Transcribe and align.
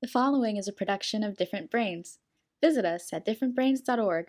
The 0.00 0.06
following 0.06 0.56
is 0.56 0.68
a 0.68 0.72
production 0.72 1.24
of 1.24 1.36
Different 1.36 1.72
Brains. 1.72 2.20
Visit 2.62 2.84
us 2.84 3.12
at 3.12 3.26
differentbrains.org. 3.26 4.26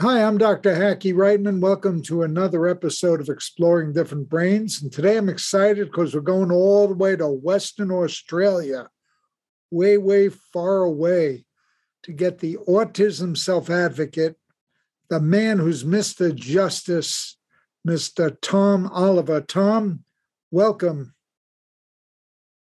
Hi, 0.00 0.24
I'm 0.24 0.38
Dr. 0.38 0.74
Hackie 0.74 1.12
Reitman. 1.12 1.60
Welcome 1.60 2.02
to 2.02 2.22
another 2.22 2.66
episode 2.66 3.20
of 3.20 3.28
Exploring 3.28 3.92
Different 3.92 4.28
Brains. 4.28 4.82
And 4.82 4.90
today 4.90 5.16
I'm 5.16 5.28
excited 5.28 5.86
because 5.86 6.16
we're 6.16 6.20
going 6.20 6.50
all 6.50 6.88
the 6.88 6.94
way 6.94 7.14
to 7.14 7.28
Western 7.28 7.92
Australia, 7.92 8.88
way, 9.70 9.98
way 9.98 10.30
far 10.30 10.78
away, 10.78 11.44
to 12.02 12.12
get 12.12 12.40
the 12.40 12.56
autism 12.66 13.38
self 13.38 13.70
advocate, 13.70 14.34
the 15.10 15.20
man 15.20 15.58
who's 15.58 15.84
Mr. 15.84 16.34
Justice, 16.34 17.36
Mr. 17.86 18.36
Tom 18.40 18.86
Oliver. 18.86 19.40
Tom, 19.40 20.04
welcome. 20.50 21.14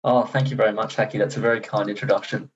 Oh, 0.04 0.23
thank 0.23 0.50
you 0.50 0.55
very 0.55 0.72
much, 0.72 0.95
Hackie. 0.95 1.18
That's 1.18 1.38
a 1.38 1.42
very 1.42 1.59
kind 1.59 1.90
introduction. 1.90 2.50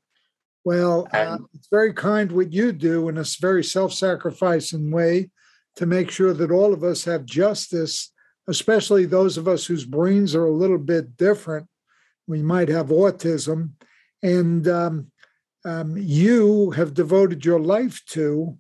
Well, 0.64 1.08
uh, 1.12 1.40
it's 1.54 1.68
very 1.72 1.94
kind 1.94 2.32
what 2.32 2.54
you 2.54 2.72
do 2.72 3.10
in 3.10 3.18
a 3.18 3.26
very 3.40 3.64
self 3.64 3.94
sacrificing 3.94 4.92
way 4.92 5.32
to 5.76 5.86
make 5.86 6.12
sure 6.12 6.34
that 6.34 6.52
all 6.52 6.74
of 6.74 6.84
us 6.84 7.04
have 7.06 7.26
justice, 7.26 8.12
especially 8.48 9.06
those 9.06 9.38
of 9.38 9.48
us 9.48 9.66
whose 9.66 9.86
brains 9.86 10.36
are 10.36 10.46
a 10.46 10.54
little 10.54 10.78
bit 10.78 11.18
different. 11.18 11.68
We 12.28 12.44
might 12.44 12.70
have 12.70 12.88
autism. 12.88 13.72
And 14.22 14.68
um, 14.68 15.12
um, 15.66 15.98
you 15.98 16.72
have 16.72 16.94
devoted 16.94 17.44
your 17.44 17.60
life 17.60 18.04
to 18.10 18.58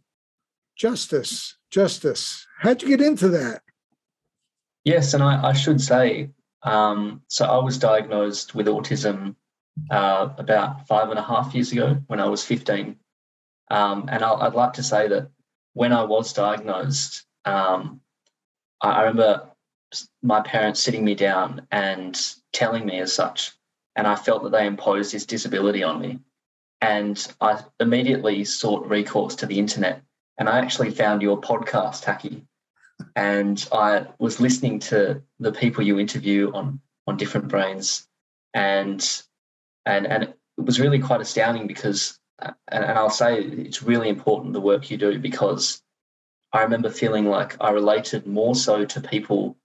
justice. 0.81 1.58
Justice. 1.70 2.48
How'd 2.59 2.81
you 2.81 2.90
get 2.90 3.02
into 3.02 3.30
that? 3.30 3.62
Yes, 4.84 5.13
and 5.13 5.21
I, 5.21 5.49
I 5.49 5.54
should 5.54 5.80
say 5.80 6.31
um, 6.63 7.21
so 7.27 7.46
I 7.46 7.63
was 7.63 7.77
diagnosed 7.77 8.55
with 8.55 8.65
autism 8.65 9.35
uh, 9.91 10.29
about 10.40 10.87
five 10.87 11.09
and 11.09 11.20
a 11.20 11.24
half 11.24 11.54
years 11.54 11.71
ago 11.71 12.02
when 12.07 12.20
I 12.20 12.27
was 12.27 12.43
15. 12.43 12.96
Um, 13.70 14.05
and 14.09 14.24
i 14.24 14.43
would 14.43 14.55
like 14.55 14.74
to 14.74 14.84
say 14.84 15.07
that 15.07 15.29
when 15.74 15.93
I 15.93 16.04
was 16.04 16.34
diagnosed, 16.34 17.26
um, 17.46 18.02
I, 18.82 18.90
I 18.90 19.02
remember 19.04 19.49
my 20.24 20.41
parents 20.41 20.82
sitting 20.82 21.05
me 21.05 21.13
down 21.13 21.68
and 21.71 22.20
telling 22.54 22.87
me 22.87 22.99
as 22.99 23.13
such, 23.13 23.52
and 23.96 24.07
I 24.07 24.15
felt 24.15 24.43
that 24.43 24.52
they 24.52 24.65
imposed 24.65 25.13
this 25.13 25.27
disability 25.27 25.84
on 25.84 26.02
me. 26.02 26.20
And 26.82 27.15
I 27.40 27.62
immediately 27.79 28.43
sought 28.46 28.87
recourse 28.87 29.35
to 29.35 29.46
the 29.46 29.59
internet, 29.59 30.02
and 30.41 30.49
I 30.49 30.57
actually 30.57 30.89
found 30.89 31.21
your 31.21 31.39
podcast, 31.39 32.03
Hackie, 32.03 32.47
and 33.15 33.63
I 33.71 34.07
was 34.17 34.39
listening 34.39 34.79
to 34.79 35.21
the 35.39 35.51
people 35.51 35.84
you 35.84 35.99
interview 35.99 36.51
on 36.51 36.79
on 37.05 37.17
different 37.17 37.47
brains, 37.47 38.07
and 38.55 38.99
and 39.85 40.07
and 40.07 40.23
it 40.23 40.35
was 40.57 40.79
really 40.79 40.97
quite 40.97 41.21
astounding 41.21 41.67
because 41.67 42.19
and, 42.39 42.55
and 42.71 42.97
I'll 42.97 43.12
say 43.12 43.39
it's 43.39 43.84
really 43.84 44.09
important 44.09 44.53
the 44.53 44.62
work 44.62 44.89
you 44.89 44.97
do 44.97 45.19
because 45.19 45.84
I 46.51 46.63
remember 46.63 46.89
feeling 46.89 47.25
like 47.25 47.55
I 47.62 47.69
related 47.69 48.25
more 48.25 48.55
so 48.55 48.84
to 48.84 48.99
people 48.99 49.55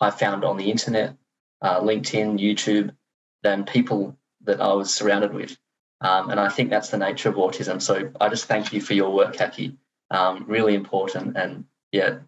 I 0.00 0.12
found 0.12 0.44
on 0.44 0.56
the 0.56 0.70
internet, 0.70 1.16
uh, 1.62 1.80
LinkedIn, 1.80 2.38
YouTube, 2.38 2.94
than 3.42 3.64
people 3.64 4.16
that 4.44 4.60
I 4.60 4.72
was 4.72 4.94
surrounded 4.94 5.34
with. 5.34 5.58
Um, 6.00 6.30
and 6.30 6.38
I 6.38 6.48
think 6.48 6.70
that's 6.70 6.90
the 6.90 6.98
nature 6.98 7.28
of 7.28 7.34
autism. 7.34 7.82
So 7.82 8.12
I 8.20 8.28
just 8.28 8.44
thank 8.44 8.72
you 8.72 8.80
for 8.80 8.94
your 8.94 9.12
work, 9.12 9.34
Hackie. 9.34 9.78
Um, 10.12 10.44
really 10.46 10.74
important. 10.74 11.36
And 11.36 11.64
yeah. 11.90 12.18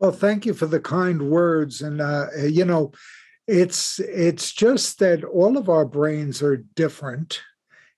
Well, 0.00 0.12
thank 0.12 0.46
you 0.46 0.54
for 0.54 0.66
the 0.66 0.80
kind 0.80 1.28
words. 1.28 1.82
And, 1.82 2.00
uh, 2.00 2.28
you 2.40 2.64
know, 2.64 2.92
it's 3.48 3.98
it's 3.98 4.52
just 4.52 4.98
that 5.00 5.24
all 5.24 5.56
of 5.56 5.68
our 5.68 5.84
brains 5.84 6.42
are 6.42 6.58
different. 6.76 7.40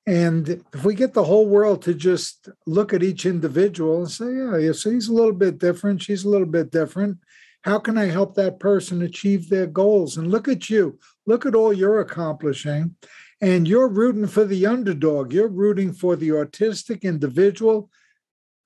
And 0.07 0.65
if 0.73 0.85
we 0.85 0.95
get 0.95 1.13
the 1.13 1.25
whole 1.25 1.47
world 1.47 1.83
to 1.83 1.95
just 1.95 2.49
look 2.67 2.95
at 2.95 3.03
each 3.03 3.27
individual 3.27 3.99
and 3.99 4.11
say, 4.11 4.33
yeah, 4.33 4.57
you 4.57 4.73
see, 4.73 4.95
he's 4.95 5.09
a 5.09 5.13
little 5.13 5.35
bit 5.35 5.59
different, 5.59 6.03
she's 6.03 6.25
a 6.25 6.29
little 6.29 6.47
bit 6.47 6.71
different. 6.71 7.19
How 7.63 7.79
can 7.79 7.99
I 7.99 8.07
help 8.07 8.35
that 8.35 8.59
person 8.59 9.03
achieve 9.03 9.51
their 9.51 9.67
goals? 9.67 10.17
And 10.17 10.31
look 10.31 10.49
at 10.49 10.71
you, 10.71 10.99
look 11.27 11.45
at 11.45 11.55
all 11.55 11.73
you're 11.73 12.01
accomplishing. 12.01 12.97
And 13.43 13.69
you're 13.69 13.89
rooting 13.89 14.27
for 14.27 14.45
the 14.45 14.67
underdog. 14.67 15.33
You're 15.33 15.49
rooting 15.49 15.93
for 15.93 16.17
the 16.17 16.31
autistic 16.31 17.03
individual, 17.03 17.91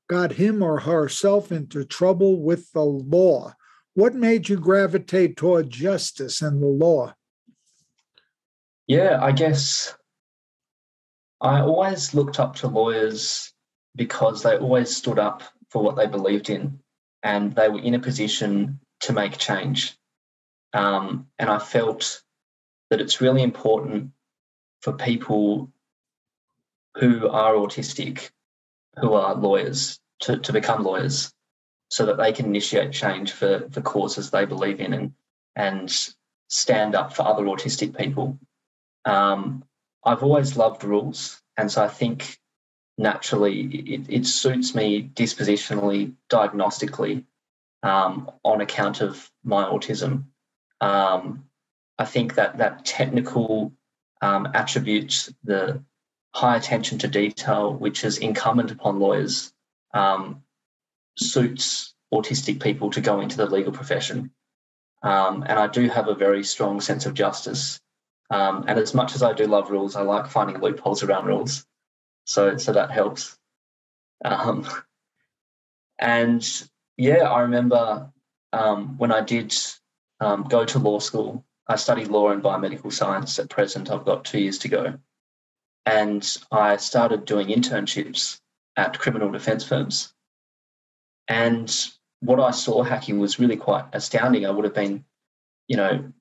got 0.08 0.32
him 0.32 0.62
or 0.62 0.80
herself 0.80 1.50
into 1.50 1.84
trouble 1.84 2.40
with 2.40 2.72
the 2.72 2.84
law. 2.84 3.54
What 3.94 4.14
made 4.14 4.48
you 4.48 4.56
gravitate 4.56 5.36
toward 5.36 5.70
justice 5.70 6.42
and 6.42 6.62
the 6.62 6.66
law? 6.66 7.14
Yeah, 8.86 9.18
I 9.22 9.32
guess 9.32 9.96
I 11.40 11.60
always 11.60 12.14
looked 12.14 12.40
up 12.40 12.56
to 12.56 12.68
lawyers 12.68 13.52
because 13.96 14.42
they 14.42 14.56
always 14.56 14.94
stood 14.94 15.18
up 15.18 15.42
for 15.70 15.82
what 15.82 15.96
they 15.96 16.06
believed 16.06 16.50
in 16.50 16.80
and 17.22 17.54
they 17.54 17.68
were 17.68 17.80
in 17.80 17.94
a 17.94 17.98
position 17.98 18.80
to 19.00 19.12
make 19.12 19.38
change. 19.38 19.96
Um, 20.72 21.28
and 21.38 21.48
I 21.48 21.58
felt 21.58 22.22
that 22.90 23.00
it's 23.00 23.20
really 23.20 23.42
important 23.42 24.10
for 24.82 24.92
people 24.92 25.72
who 26.96 27.28
are 27.28 27.54
autistic, 27.54 28.30
who 28.98 29.14
are 29.14 29.34
lawyers, 29.34 29.98
to, 30.20 30.38
to 30.38 30.52
become 30.52 30.84
lawyers 30.84 31.32
so 31.88 32.06
that 32.06 32.16
they 32.16 32.32
can 32.32 32.46
initiate 32.46 32.92
change 32.92 33.32
for, 33.32 33.68
for 33.70 33.80
causes 33.80 34.30
they 34.30 34.44
believe 34.44 34.80
in 34.80 34.92
and, 34.92 35.12
and 35.54 36.14
stand 36.48 36.94
up 36.94 37.14
for 37.14 37.22
other 37.22 37.44
autistic 37.44 37.96
people. 37.96 38.38
Um, 39.04 39.64
I've 40.04 40.22
always 40.22 40.56
loved 40.56 40.84
rules, 40.84 41.40
and 41.56 41.70
so 41.70 41.82
I 41.82 41.88
think 41.88 42.38
naturally 42.96 43.60
it, 43.62 44.06
it 44.08 44.26
suits 44.26 44.74
me 44.74 45.10
dispositionally, 45.14 46.14
diagnostically, 46.30 47.24
um, 47.82 48.30
on 48.44 48.60
account 48.60 49.00
of 49.00 49.30
my 49.44 49.64
autism. 49.64 50.24
Um, 50.80 51.44
I 51.98 52.04
think 52.04 52.34
that 52.34 52.58
that 52.58 52.84
technical 52.84 53.72
um, 54.20 54.48
attributes, 54.54 55.32
the 55.44 55.82
high 56.34 56.56
attention 56.56 56.98
to 56.98 57.08
detail, 57.08 57.72
which 57.72 58.04
is 58.04 58.18
incumbent 58.18 58.72
upon 58.72 58.98
lawyers, 58.98 59.52
um, 59.94 60.42
suits 61.16 61.94
autistic 62.12 62.60
people 62.60 62.90
to 62.90 63.00
go 63.00 63.20
into 63.20 63.36
the 63.36 63.46
legal 63.46 63.72
profession. 63.72 64.30
Um, 65.02 65.44
and 65.46 65.58
I 65.58 65.68
do 65.68 65.88
have 65.88 66.08
a 66.08 66.14
very 66.14 66.42
strong 66.42 66.80
sense 66.80 67.06
of 67.06 67.14
justice. 67.14 67.80
Um, 68.30 68.64
and 68.66 68.78
as 68.78 68.94
much 68.94 69.14
as 69.14 69.22
I 69.22 69.32
do 69.32 69.46
love 69.46 69.70
rules, 69.70 69.94
I 69.94 70.02
like 70.02 70.26
finding 70.26 70.60
loopholes 70.60 71.02
around 71.02 71.26
rules. 71.26 71.64
So, 72.24 72.56
so 72.56 72.72
that 72.72 72.90
helps. 72.90 73.38
Um, 74.24 74.66
and 75.98 76.44
yeah, 76.96 77.30
I 77.30 77.42
remember 77.42 78.10
um, 78.52 78.98
when 78.98 79.12
I 79.12 79.20
did 79.20 79.54
um, 80.20 80.44
go 80.44 80.64
to 80.64 80.78
law 80.78 80.98
school, 80.98 81.44
I 81.68 81.76
studied 81.76 82.08
law 82.08 82.30
and 82.30 82.42
biomedical 82.42 82.92
science. 82.92 83.38
At 83.38 83.50
present, 83.50 83.90
I've 83.90 84.04
got 84.04 84.24
two 84.24 84.40
years 84.40 84.58
to 84.58 84.68
go. 84.68 84.98
And 85.86 86.26
I 86.50 86.76
started 86.76 87.24
doing 87.24 87.48
internships 87.48 88.40
at 88.76 88.98
criminal 88.98 89.30
defense 89.30 89.64
firms. 89.64 90.12
And 91.28 91.74
what 92.20 92.40
I 92.40 92.50
saw 92.50 92.82
Hackie 92.82 93.12
was 93.12 93.38
really 93.38 93.56
quite 93.56 93.84
astounding. 93.92 94.46
I 94.46 94.50
would 94.50 94.64
have 94.64 94.74
been, 94.74 95.04
you 95.68 95.76
know, 95.76 96.12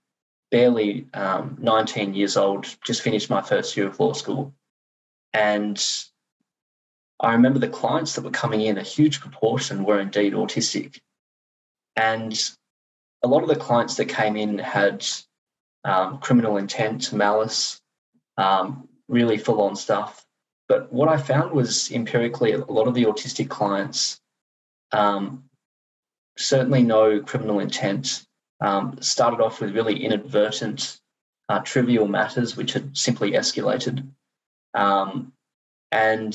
barely 0.52 1.08
um, 1.14 1.58
19 1.60 2.14
years 2.14 2.38
old, 2.38 2.68
just 2.86 3.02
finished 3.02 3.30
my 3.30 3.42
first 3.42 3.76
year 3.76 3.88
of 3.88 4.00
law 4.00 4.14
school. 4.14 4.54
And 5.34 5.84
I 7.20 7.32
remember 7.34 7.60
the 7.60 7.70
clients 7.70 8.16
that 8.16 8.24
were 8.24 8.32
coming 8.32 8.62
in, 8.62 8.78
a 8.78 8.84
huge 8.84 9.22
proportion 9.22 9.84
were 9.84 10.00
indeed 10.00 10.34
autistic. 10.34 11.00
And 11.96 12.38
a 13.24 13.28
lot 13.28 13.44
of 13.44 13.50
the 13.50 13.56
clients 13.56 13.96
that 13.96 14.06
came 14.06 14.36
in 14.36 14.60
had 14.60 15.06
um, 15.86 16.20
criminal 16.20 16.58
intent, 16.58 17.14
malice, 17.14 17.82
um, 18.38 18.88
really 19.14 19.38
full 19.38 19.62
on 19.62 19.76
stuff. 19.76 20.26
But 20.68 20.92
what 20.92 21.08
I 21.08 21.18
found 21.18 21.52
was 21.52 21.92
empirically, 21.92 22.54
a 22.54 22.66
lot 22.66 22.88
of 22.88 22.94
the 22.94 23.06
autistic 23.06 23.50
clients 23.50 24.20
um, 24.94 25.44
certainly 26.38 26.84
no 26.84 27.22
criminal 27.22 27.60
intent. 27.60 28.26
Um, 28.62 28.98
started 29.02 29.42
off 29.42 29.60
with 29.60 29.76
really 29.76 30.06
inadvertent, 30.06 31.02
uh, 31.50 31.60
trivial 31.60 32.08
matters 32.08 32.56
which 32.56 32.72
had 32.72 32.98
simply 32.98 33.32
escalated. 33.32 34.08
Um, 34.74 35.34
and 35.92 36.34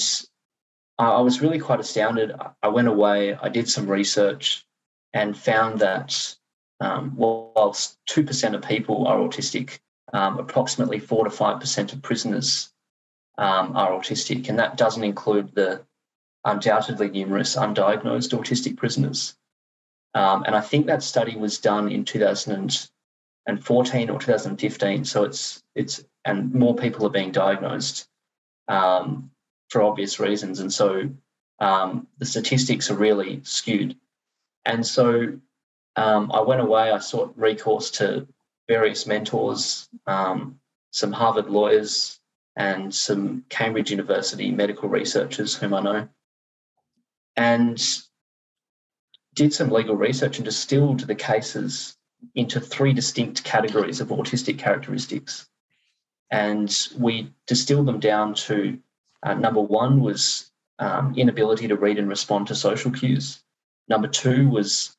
I, 0.98 1.06
I, 1.06 1.20
was 1.20 1.40
really 1.40 1.58
quite 1.58 1.81
astounded. 1.81 2.32
I 2.62 2.69
went 2.69 2.88
away, 2.88 3.34
I 3.34 3.48
did 3.48 3.69
some 3.69 3.90
research, 3.90 4.66
and 5.14 5.36
found 5.36 5.78
that 5.78 6.36
um, 6.81 7.14
whilst 7.16 7.96
2% 8.10 8.54
of 8.54 8.62
people 8.62 9.06
are 9.06 9.19
autistic, 9.19 9.78
um, 10.12 10.38
approximately 10.38 10.99
4 10.99 11.25
to 11.25 11.31
5% 11.31 11.93
of 11.93 12.02
prisoners 12.02 12.70
um, 13.37 13.76
are 13.76 13.90
autistic. 13.90 14.49
And 14.49 14.58
that 14.58 14.76
doesn't 14.76 15.05
include 15.05 15.55
the 15.55 15.84
undoubtedly 16.44 17.10
numerous 17.10 17.56
undiagnosed 17.56 18.38
autistic 18.38 18.76
prisoners. 18.76 19.34
Um, 20.14 20.44
and 20.44 20.55
I 20.56 20.60
think 20.60 20.87
that 20.87 21.02
study 21.02 21.37
was 21.37 21.58
done 21.58 21.90
in 21.90 22.05
2014 22.05 24.10
or 24.10 24.19
2015. 24.19 25.05
So 25.05 25.25
it's 25.25 25.62
it's 25.75 26.02
and 26.25 26.55
more 26.55 26.75
people 26.75 27.06
are 27.06 27.10
being 27.10 27.32
diagnosed 27.32 28.08
um, 28.69 29.31
for 29.69 29.82
obvious 29.82 30.19
reasons, 30.19 30.60
and 30.60 30.72
so 30.72 31.10
um, 31.60 32.06
the 32.19 32.26
statistics 32.26 32.90
are 32.90 32.96
really 32.96 33.40
skewed. 33.44 33.96
And 34.64 34.87
so 34.87 35.38
um, 35.96 36.32
I 36.32 36.40
went 36.40 36.60
away. 36.60 36.90
I 36.90 36.99
sought 36.99 37.32
recourse 37.37 37.90
to 37.93 38.26
various 38.69 39.06
mentors, 39.06 39.88
um, 40.06 40.61
some 40.91 41.12
Harvard 41.12 41.49
lawyers, 41.49 42.20
and 42.56 42.94
some 42.94 43.44
Cambridge 43.49 43.91
University 43.91 44.50
medical 44.50 44.88
researchers 44.88 45.55
whom 45.55 45.75
I 45.75 45.81
know, 45.81 46.09
and 47.37 47.82
did 49.35 49.55
some 49.55 49.70
legal 49.70 49.97
research 49.97 50.38
and 50.38 50.44
distilled 50.44 51.00
the 51.00 51.15
cases 51.15 51.97
into 52.35 52.61
three 52.61 52.93
distinct 52.93 53.44
categories 53.44 54.00
of 54.00 54.09
autistic 54.09 54.59
characteristics. 54.59 55.49
And 56.31 56.76
we 56.99 57.32
distilled 57.47 57.87
them 57.87 58.00
down 58.00 58.35
to 58.35 58.79
uh, 59.23 59.35
number 59.35 59.61
one 59.61 60.00
was 60.00 60.50
um, 60.79 61.15
inability 61.17 61.69
to 61.69 61.76
read 61.76 61.99
and 61.99 62.09
respond 62.09 62.49
to 62.49 62.55
social 62.55 62.91
cues. 62.91 63.43
Number 63.88 64.09
two 64.09 64.49
was 64.49 64.97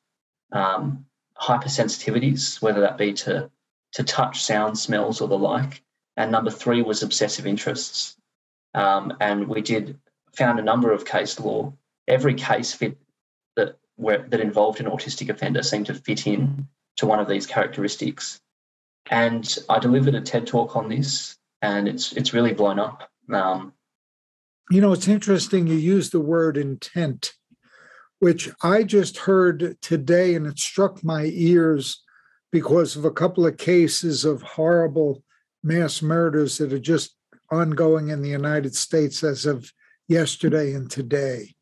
um, 0.52 1.06
hypersensitivities, 1.40 2.60
whether 2.60 2.80
that 2.80 2.98
be 2.98 3.12
to, 3.12 3.50
to 3.92 4.04
touch, 4.04 4.42
sound, 4.42 4.78
smells, 4.78 5.20
or 5.20 5.28
the 5.28 5.38
like. 5.38 5.82
And 6.16 6.30
number 6.30 6.50
three 6.50 6.82
was 6.82 7.02
obsessive 7.02 7.46
interests. 7.46 8.16
Um, 8.74 9.16
and 9.20 9.48
we 9.48 9.62
did 9.62 9.98
found 10.32 10.58
a 10.58 10.62
number 10.62 10.92
of 10.92 11.04
case 11.04 11.38
law. 11.40 11.72
Every 12.06 12.34
case 12.34 12.72
fit 12.72 12.96
that 13.56 13.78
where, 13.96 14.26
that 14.28 14.40
involved 14.40 14.80
an 14.80 14.86
autistic 14.86 15.28
offender 15.28 15.62
seemed 15.62 15.86
to 15.86 15.94
fit 15.94 16.26
in 16.26 16.66
to 16.96 17.06
one 17.06 17.20
of 17.20 17.28
these 17.28 17.46
characteristics. 17.46 18.40
And 19.10 19.56
I 19.68 19.78
delivered 19.78 20.14
a 20.14 20.20
TED 20.20 20.46
talk 20.46 20.76
on 20.76 20.88
this, 20.88 21.36
and 21.62 21.88
it's 21.88 22.12
it's 22.12 22.32
really 22.32 22.52
blown 22.52 22.78
up. 22.78 23.10
Um, 23.32 23.72
you 24.70 24.80
know, 24.80 24.92
it's 24.92 25.08
interesting 25.08 25.66
you 25.66 25.74
use 25.74 26.10
the 26.10 26.20
word 26.20 26.56
intent, 26.56 27.32
which 28.20 28.50
I 28.62 28.84
just 28.84 29.18
heard 29.18 29.80
today, 29.80 30.34
and 30.34 30.46
it 30.46 30.58
struck 30.58 31.02
my 31.02 31.24
ears 31.24 32.02
because 32.52 32.96
of 32.96 33.04
a 33.04 33.10
couple 33.10 33.46
of 33.46 33.56
cases 33.56 34.24
of 34.24 34.42
horrible 34.42 35.22
mass 35.62 36.02
murders 36.02 36.58
that 36.58 36.72
are 36.72 36.78
just 36.78 37.14
ongoing 37.50 38.08
in 38.08 38.22
the 38.22 38.28
United 38.28 38.74
States 38.74 39.22
as 39.22 39.46
of 39.46 39.72
yesterday 40.08 40.72
and 40.74 40.90
today. 40.90 41.54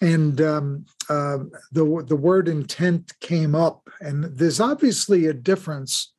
And 0.00 0.40
um, 0.40 0.86
uh, 1.08 1.38
the 1.70 2.04
the 2.06 2.16
word 2.16 2.48
intent 2.48 3.12
came 3.20 3.54
up, 3.54 3.88
and 4.00 4.24
there's 4.24 4.58
obviously 4.58 5.26
a 5.26 5.32
difference, 5.32 6.12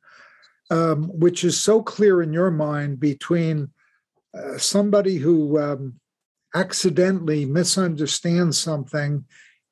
um, 0.70 1.08
which 1.08 1.44
is 1.44 1.60
so 1.60 1.82
clear 1.82 2.22
in 2.22 2.32
your 2.32 2.50
mind 2.50 2.98
between 2.98 3.70
uh, 4.36 4.56
somebody 4.56 5.16
who 5.18 5.60
um, 5.60 6.00
accidentally 6.54 7.44
misunderstands 7.44 8.58
something 8.58 9.24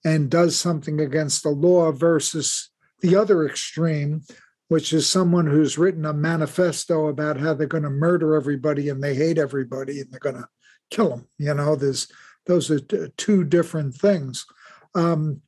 and 0.05 0.31
does 0.31 0.59
something 0.59 1.01
against 1.01 1.43
the 1.43 1.51
law 1.51 1.91
versus 1.93 2.72
the 3.03 3.17
other 3.17 3.47
extreme, 3.47 4.23
which 4.69 4.93
is 4.93 5.09
someone 5.09 5.47
who's 5.47 5.77
written 5.77 6.07
a 6.07 6.15
manifesto 6.15 7.09
about 7.09 7.39
how 7.39 7.53
they're 7.53 7.67
going 7.67 7.83
to 7.83 7.91
murder 7.91 8.35
everybody 8.35 8.89
and 8.89 9.03
they 9.03 9.15
hate 9.15 9.39
everybody 9.39 10.01
and 10.01 10.11
they're 10.11 10.21
going 10.21 10.37
to 10.37 10.49
kill 10.91 11.11
them. 11.11 11.29
You 11.39 11.55
know, 11.55 11.77
there's 11.77 12.11
those 12.47 12.71
are 12.71 12.81
two 12.81 13.45
different 13.45 13.95
things. 13.95 14.47
Um, 14.95 15.43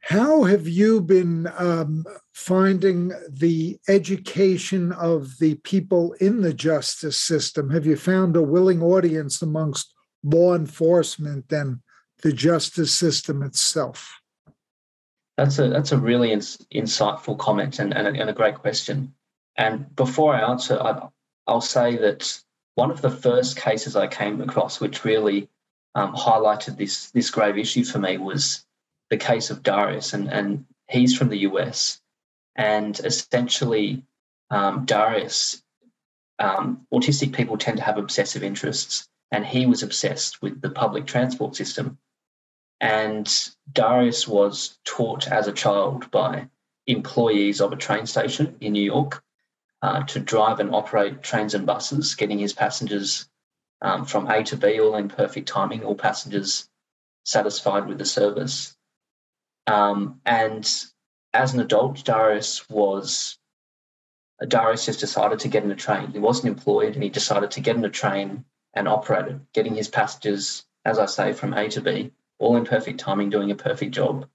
how 0.00 0.44
have 0.44 0.66
you 0.66 1.02
been 1.02 1.50
um, 1.58 2.04
finding 2.32 3.12
the 3.30 3.78
education 3.88 4.92
of 4.92 5.38
the 5.38 5.56
people 5.56 6.14
in 6.14 6.40
the 6.40 6.54
justice 6.54 7.20
system? 7.20 7.68
Have 7.70 7.84
you 7.84 7.96
found 7.96 8.34
a 8.34 8.42
willing 8.42 8.82
audience 8.82 9.42
amongst 9.42 9.94
law 10.22 10.54
enforcement 10.54 11.52
and 11.52 11.80
the 12.22 12.32
justice 12.32 12.94
system 12.94 13.42
itself? 13.42 14.17
That's 15.38 15.60
a 15.60 15.68
that's 15.68 15.92
a 15.92 15.96
really 15.96 16.32
ins- 16.32 16.58
insightful 16.74 17.38
comment 17.38 17.78
and, 17.78 17.94
and 17.96 18.08
a, 18.08 18.20
and, 18.20 18.28
a, 18.28 18.32
great 18.32 18.56
question. 18.56 19.14
And 19.54 19.94
before 19.94 20.34
I 20.34 20.40
answer, 20.40 20.76
I, 20.82 21.08
I'll 21.46 21.60
say 21.60 21.96
that 21.96 22.42
one 22.74 22.90
of 22.90 23.02
the 23.02 23.10
first 23.10 23.56
cases 23.56 23.94
I 23.94 24.08
came 24.08 24.40
across, 24.40 24.80
which 24.80 25.04
really 25.04 25.48
um, 25.94 26.12
highlighted 26.12 26.76
this 26.76 27.12
this 27.12 27.30
grave 27.30 27.56
issue 27.56 27.84
for 27.84 28.00
me, 28.00 28.18
was 28.18 28.66
the 29.10 29.16
case 29.16 29.50
of 29.50 29.62
Darius, 29.62 30.12
and, 30.12 30.28
and 30.28 30.64
he's 30.88 31.16
from 31.16 31.28
the 31.28 31.46
US. 31.50 32.00
And 32.56 32.98
essentially, 32.98 34.02
um, 34.50 34.86
Darius, 34.86 35.62
um, 36.40 36.84
autistic 36.92 37.32
people 37.32 37.56
tend 37.56 37.76
to 37.76 37.84
have 37.84 37.96
obsessive 37.96 38.42
interests, 38.42 39.08
and 39.30 39.46
he 39.46 39.66
was 39.66 39.84
obsessed 39.84 40.42
with 40.42 40.60
the 40.60 40.70
public 40.70 41.06
transport 41.06 41.54
system. 41.54 41.96
And 42.80 43.28
Darius 43.72 44.28
was 44.28 44.78
taught 44.84 45.28
as 45.28 45.48
a 45.48 45.52
child 45.52 46.10
by 46.10 46.48
employees 46.86 47.60
of 47.60 47.72
a 47.72 47.76
train 47.76 48.06
station 48.06 48.56
in 48.60 48.72
New 48.72 48.82
York 48.82 49.22
uh, 49.82 50.04
to 50.04 50.20
drive 50.20 50.60
and 50.60 50.74
operate 50.74 51.22
trains 51.22 51.54
and 51.54 51.66
buses, 51.66 52.14
getting 52.14 52.38
his 52.38 52.52
passengers 52.52 53.28
um, 53.82 54.04
from 54.04 54.28
A 54.28 54.42
to 54.44 54.56
B 54.56 54.80
all 54.80 54.96
in 54.96 55.08
perfect 55.08 55.48
timing, 55.48 55.84
all 55.84 55.94
passengers 55.94 56.68
satisfied 57.24 57.86
with 57.86 57.98
the 57.98 58.04
service. 58.04 58.76
Um, 59.66 60.20
and 60.24 60.68
as 61.34 61.54
an 61.54 61.60
adult, 61.60 62.04
Darius 62.04 62.68
was 62.68 63.38
Darius 64.46 64.86
just 64.86 65.00
decided 65.00 65.40
to 65.40 65.48
get 65.48 65.64
in 65.64 65.70
a 65.70 65.76
train. 65.76 66.12
He 66.12 66.18
wasn't 66.18 66.48
employed, 66.56 66.94
and 66.94 67.02
he 67.02 67.10
decided 67.10 67.50
to 67.52 67.60
get 67.60 67.76
in 67.76 67.84
a 67.84 67.90
train 67.90 68.44
and 68.72 68.86
operate 68.86 69.26
it, 69.26 69.52
getting 69.52 69.74
his 69.74 69.88
passengers, 69.88 70.64
as 70.84 70.98
I 70.98 71.06
say, 71.06 71.32
from 71.32 71.54
A 71.54 71.68
to 71.70 71.80
B, 71.80 72.12
all 72.38 72.56
in 72.56 72.64
perfect 72.64 73.00
timing, 73.00 73.30
doing 73.30 73.50
a 73.50 73.56
perfect 73.56 73.92
job. 73.92 74.26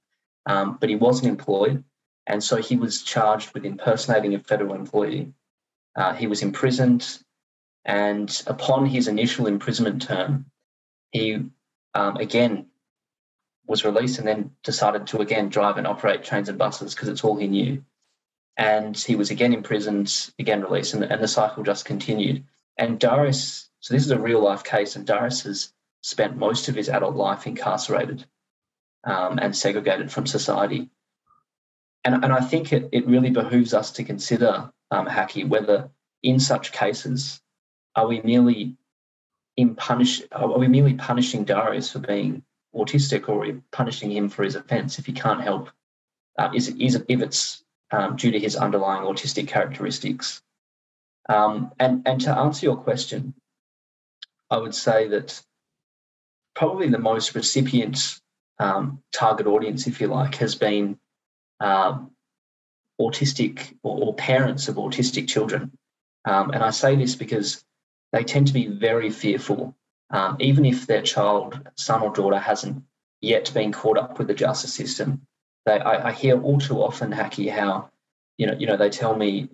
Um, 0.46 0.78
but 0.80 0.90
he 0.90 0.96
wasn't 0.96 1.30
employed, 1.30 1.84
and 2.28 2.44
so 2.44 2.58
he 2.58 2.76
was 2.76 3.02
charged 3.02 3.54
with 3.54 3.66
impersonating 3.66 4.34
a 4.36 4.40
federal 4.40 4.76
employee. 4.76 5.34
Uh, 5.96 6.14
he 6.14 6.28
was 6.28 6.42
imprisoned, 6.42 7.20
and 7.86 8.44
upon 8.48 8.86
his 8.86 9.08
initial 9.08 9.48
imprisonment 9.48 10.02
term, 10.02 10.46
he 11.12 11.46
um, 11.94 12.18
again 12.18 12.68
was 13.66 13.86
released 13.86 14.20
and 14.20 14.28
then 14.28 14.52
decided 14.64 15.08
to 15.08 15.22
again 15.22 15.50
drive 15.50 15.78
and 15.78 15.88
operate 15.88 16.24
trains 16.24 16.50
and 16.50 16.58
buses 16.58 16.94
because 16.94 17.08
it's 17.08 17.24
all 17.24 17.38
he 17.38 17.48
knew. 17.48 17.84
And 18.58 18.98
he 18.98 19.16
was 19.16 19.32
again 19.32 19.54
imprisoned, 19.54 20.32
again 20.38 20.62
released, 20.62 20.94
and, 20.94 21.04
and 21.04 21.22
the 21.22 21.28
cycle 21.28 21.64
just 21.64 21.86
continued. 21.86 22.44
And 22.78 23.00
Darius, 23.00 23.70
so 23.80 23.94
this 23.94 24.06
is 24.06 24.12
a 24.12 24.20
real 24.20 24.44
life 24.44 24.64
case, 24.64 24.96
and 24.96 25.06
Darius 25.06 25.42
has 25.44 25.74
spent 26.04 26.38
most 26.38 26.68
of 26.68 26.76
his 26.76 26.90
adult 26.90 27.16
life 27.16 27.48
incarcerated 27.48 28.26
um, 29.06 29.40
and 29.42 29.56
segregated 29.56 30.12
from 30.12 30.28
society. 30.28 30.90
And, 32.04 32.24
and 32.24 32.34
I 32.34 32.42
think 32.42 32.74
it, 32.74 32.90
it 32.92 33.08
really 33.08 33.30
behooves 33.30 33.74
us 33.74 33.92
to 33.92 34.04
consider, 34.04 34.72
um, 34.92 35.08
Hackie, 35.08 35.46
whether 35.46 35.90
in 36.22 36.40
such 36.40 36.74
cases 36.74 37.42
are 37.96 38.08
we 38.08 38.22
merely 38.22 38.76
in 39.56 39.76
punish 39.76 40.22
are 40.32 40.58
we 40.58 40.68
merely 40.68 40.96
punishing 40.96 41.44
Darius 41.44 41.92
for 41.92 42.00
being 42.00 42.44
autistic 42.76 43.30
or 43.30 43.62
punishing 43.72 44.12
him 44.12 44.30
for 44.30 44.44
his 44.44 44.56
offence 44.56 45.00
if 45.00 45.06
he 45.06 45.14
can't 45.14 45.42
help, 45.42 45.70
uh, 46.40 46.50
is, 46.54 46.70
is 46.70 46.96
if 47.08 47.22
it's 47.22 47.64
um, 47.92 48.16
due 48.16 48.32
to 48.32 48.40
his 48.40 48.56
underlying 48.56 49.04
autistic 49.04 49.48
characteristics. 49.48 50.42
Um, 51.30 51.72
and, 51.80 52.02
and 52.08 52.20
to 52.22 52.36
answer 52.36 52.66
your 52.66 52.78
question, 52.78 53.36
I 54.50 54.58
would 54.58 54.76
say 54.76 55.08
that 55.10 55.42
probably 56.56 56.90
the 56.90 57.00
most 57.00 57.36
recipient 57.36 58.20
um, 58.60 59.02
target 59.12 59.48
audience, 59.48 59.88
if 59.88 60.00
you 60.00 60.08
like, 60.08 60.36
has 60.36 60.56
been 60.56 60.98
um, 61.60 62.12
autistic 63.00 63.74
or, 63.84 64.06
or, 64.06 64.14
parents 64.16 64.68
of 64.68 64.76
autistic 64.76 65.28
children. 65.28 65.72
Um, 66.26 66.52
and 66.52 66.64
I 66.64 66.70
say 66.70 66.96
this 66.96 67.16
because 67.16 67.64
they 68.12 68.24
tend 68.24 68.48
to 68.48 68.54
be 68.54 68.68
very 68.68 69.10
fearful 69.10 69.76
um, 70.14 70.38
even 70.40 70.64
if 70.64 70.86
their 70.86 71.02
child, 71.02 71.60
son 71.76 72.04
or 72.04 72.14
daughter, 72.14 72.38
hasn't 72.38 72.84
yet 73.20 73.52
been 73.54 73.72
caught 73.72 73.98
up 73.98 74.20
with 74.20 74.28
the 74.28 74.34
justice 74.36 74.74
system. 74.74 75.26
They, 75.66 75.80
I, 75.80 76.10
I 76.10 76.12
hear 76.12 76.40
all 76.40 76.60
too 76.60 76.82
often, 76.84 77.12
Hackie, 77.12 77.50
how 77.50 77.90
you 78.38 78.48
know, 78.48 78.56
you 78.58 78.68
know, 78.68 78.78
they 78.78 78.90
tell 78.90 79.16
me 79.16 79.50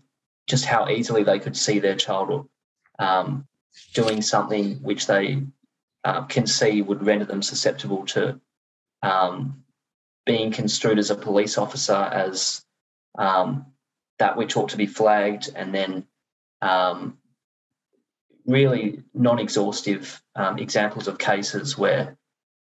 just 0.47 0.65
how 0.65 0.89
easily 0.89 1.23
they 1.23 1.39
could 1.39 1.55
see 1.55 1.79
their 1.79 1.95
child 1.95 2.49
um, 2.99 3.47
doing 3.93 4.21
something 4.21 4.75
which 4.81 5.07
they 5.07 5.43
uh, 6.03 6.23
can 6.23 6.47
see 6.47 6.81
would 6.81 7.05
render 7.05 7.25
them 7.25 7.41
susceptible 7.41 8.05
to 8.05 8.39
um, 9.01 9.63
being 10.25 10.51
construed 10.51 10.99
as 10.99 11.09
a 11.09 11.15
police 11.15 11.57
officer 11.57 11.93
as 11.93 12.63
um, 13.17 13.65
that 14.19 14.37
which 14.37 14.55
ought 14.57 14.69
to 14.69 14.77
be 14.77 14.85
flagged, 14.85 15.49
and 15.55 15.73
then 15.73 16.05
um, 16.61 17.17
really 18.45 19.03
non-exhaustive 19.13 20.21
um, 20.35 20.59
examples 20.59 21.07
of 21.07 21.17
cases 21.17 21.77
where 21.77 22.17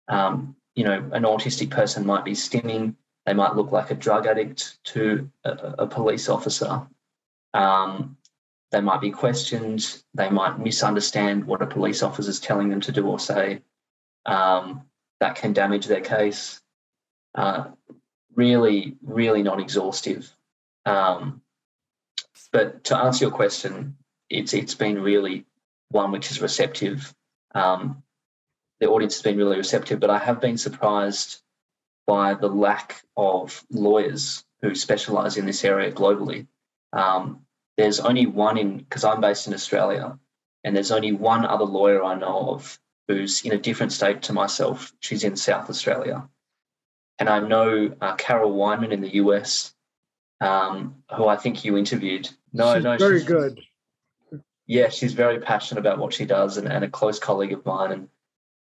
um, 0.08 0.56
you 0.74 0.84
know 0.84 1.10
an 1.12 1.22
autistic 1.22 1.70
person 1.70 2.06
might 2.06 2.24
be 2.24 2.32
stimming 2.32 2.94
They 3.26 3.34
might 3.34 3.56
look 3.56 3.72
like 3.72 3.90
a 3.90 3.94
drug 3.94 4.26
addict 4.26 4.78
to 4.84 5.30
a, 5.44 5.50
a 5.80 5.86
police 5.86 6.28
officer. 6.28 6.86
Um, 7.52 8.16
they 8.72 8.80
might 8.80 9.00
be 9.00 9.10
questioned. 9.10 10.02
They 10.14 10.28
might 10.30 10.58
misunderstand 10.58 11.44
what 11.44 11.62
a 11.62 11.66
police 11.66 12.02
officer 12.02 12.30
is 12.30 12.40
telling 12.40 12.68
them 12.68 12.80
to 12.82 12.92
do 12.92 13.06
or 13.06 13.18
say. 13.18 13.62
Um, 14.24 14.82
that 15.20 15.36
can 15.36 15.52
damage 15.52 15.86
their 15.86 16.00
case. 16.00 16.60
Uh, 17.34 17.66
really, 18.34 18.96
really 19.02 19.42
not 19.42 19.60
exhaustive. 19.60 20.30
Um, 20.84 21.42
but 22.52 22.84
to 22.84 22.96
answer 22.96 23.24
your 23.24 23.32
question, 23.32 23.96
it's 24.28 24.52
it's 24.52 24.74
been 24.74 25.00
really 25.00 25.44
one 25.90 26.10
which 26.10 26.30
is 26.30 26.40
receptive. 26.40 27.14
Um, 27.54 28.02
the 28.80 28.88
audience 28.88 29.14
has 29.14 29.22
been 29.22 29.38
really 29.38 29.56
receptive, 29.56 30.00
but 30.00 30.10
I 30.10 30.18
have 30.18 30.40
been 30.40 30.58
surprised 30.58 31.40
by 32.06 32.34
the 32.34 32.48
lack 32.48 33.02
of 33.16 33.64
lawyers 33.70 34.44
who 34.60 34.74
specialise 34.74 35.36
in 35.36 35.46
this 35.46 35.64
area 35.64 35.92
globally. 35.92 36.46
Um, 36.92 37.45
there's 37.76 38.00
only 38.00 38.26
one 38.26 38.58
in 38.58 38.78
because 38.78 39.04
I'm 39.04 39.20
based 39.20 39.46
in 39.46 39.54
Australia, 39.54 40.18
and 40.64 40.74
there's 40.74 40.92
only 40.92 41.12
one 41.12 41.44
other 41.44 41.64
lawyer 41.64 42.02
I 42.02 42.14
know 42.14 42.50
of 42.50 42.78
who's 43.08 43.42
in 43.42 43.52
a 43.52 43.58
different 43.58 43.92
state 43.92 44.22
to 44.22 44.32
myself. 44.32 44.92
She's 45.00 45.24
in 45.24 45.36
South 45.36 45.70
Australia, 45.70 46.28
and 47.18 47.28
I 47.28 47.40
know 47.40 47.94
uh, 48.00 48.14
Carol 48.16 48.54
Weinman 48.56 48.92
in 48.92 49.00
the 49.00 49.14
US, 49.16 49.74
um, 50.40 51.02
who 51.14 51.26
I 51.26 51.36
think 51.36 51.64
you 51.64 51.76
interviewed. 51.76 52.28
No, 52.52 52.72
no, 52.72 52.74
she's 52.74 52.84
no, 52.84 52.98
very 52.98 53.18
she's, 53.20 53.28
good. 53.28 53.60
Yeah, 54.66 54.88
she's 54.88 55.12
very 55.12 55.38
passionate 55.40 55.80
about 55.80 55.98
what 55.98 56.14
she 56.14 56.24
does, 56.24 56.56
and, 56.56 56.66
and 56.66 56.84
a 56.84 56.88
close 56.88 57.18
colleague 57.18 57.52
of 57.52 57.64
mine. 57.66 57.92
And 57.92 58.08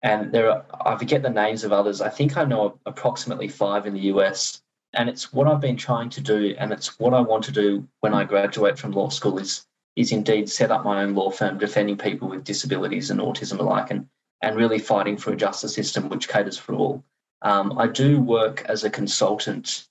and 0.03 0.31
there 0.33 0.51
are 0.51 0.65
I 0.85 0.97
forget 0.97 1.23
the 1.23 1.29
names 1.29 1.63
of 1.63 1.71
others. 1.71 2.01
I 2.01 2.09
think 2.09 2.37
I 2.37 2.43
know 2.43 2.79
approximately 2.85 3.47
five 3.47 3.87
in 3.87 3.93
the 3.93 4.11
US 4.11 4.61
and 4.95 5.09
it's 5.09 5.33
what 5.33 5.47
I've 5.47 5.61
been 5.61 5.77
trying 5.77 6.09
to 6.11 6.21
do, 6.21 6.55
and 6.57 6.71
it's 6.71 6.99
what 6.99 7.13
I 7.13 7.21
want 7.21 7.43
to 7.45 7.51
do 7.51 7.87
when 7.99 8.13
I 8.13 8.23
graduate 8.23 8.79
from 8.79 8.91
law 8.91 9.09
school 9.09 9.37
is 9.37 9.65
is 9.95 10.11
indeed 10.11 10.49
set 10.49 10.71
up 10.71 10.83
my 10.83 11.03
own 11.03 11.15
law 11.15 11.31
firm 11.31 11.57
defending 11.57 11.97
people 11.97 12.27
with 12.27 12.43
disabilities 12.43 13.09
and 13.11 13.19
autism 13.19 13.59
alike, 13.59 13.91
and 13.91 14.07
and 14.41 14.55
really 14.55 14.79
fighting 14.79 15.17
for 15.17 15.31
a 15.31 15.35
justice 15.35 15.73
system 15.73 16.09
which 16.09 16.27
caters 16.27 16.57
for 16.57 16.73
all. 16.75 17.03
Um, 17.41 17.77
I 17.77 17.87
do 17.87 18.19
work 18.19 18.63
as 18.67 18.83
a 18.83 18.89
consultant 18.89 19.87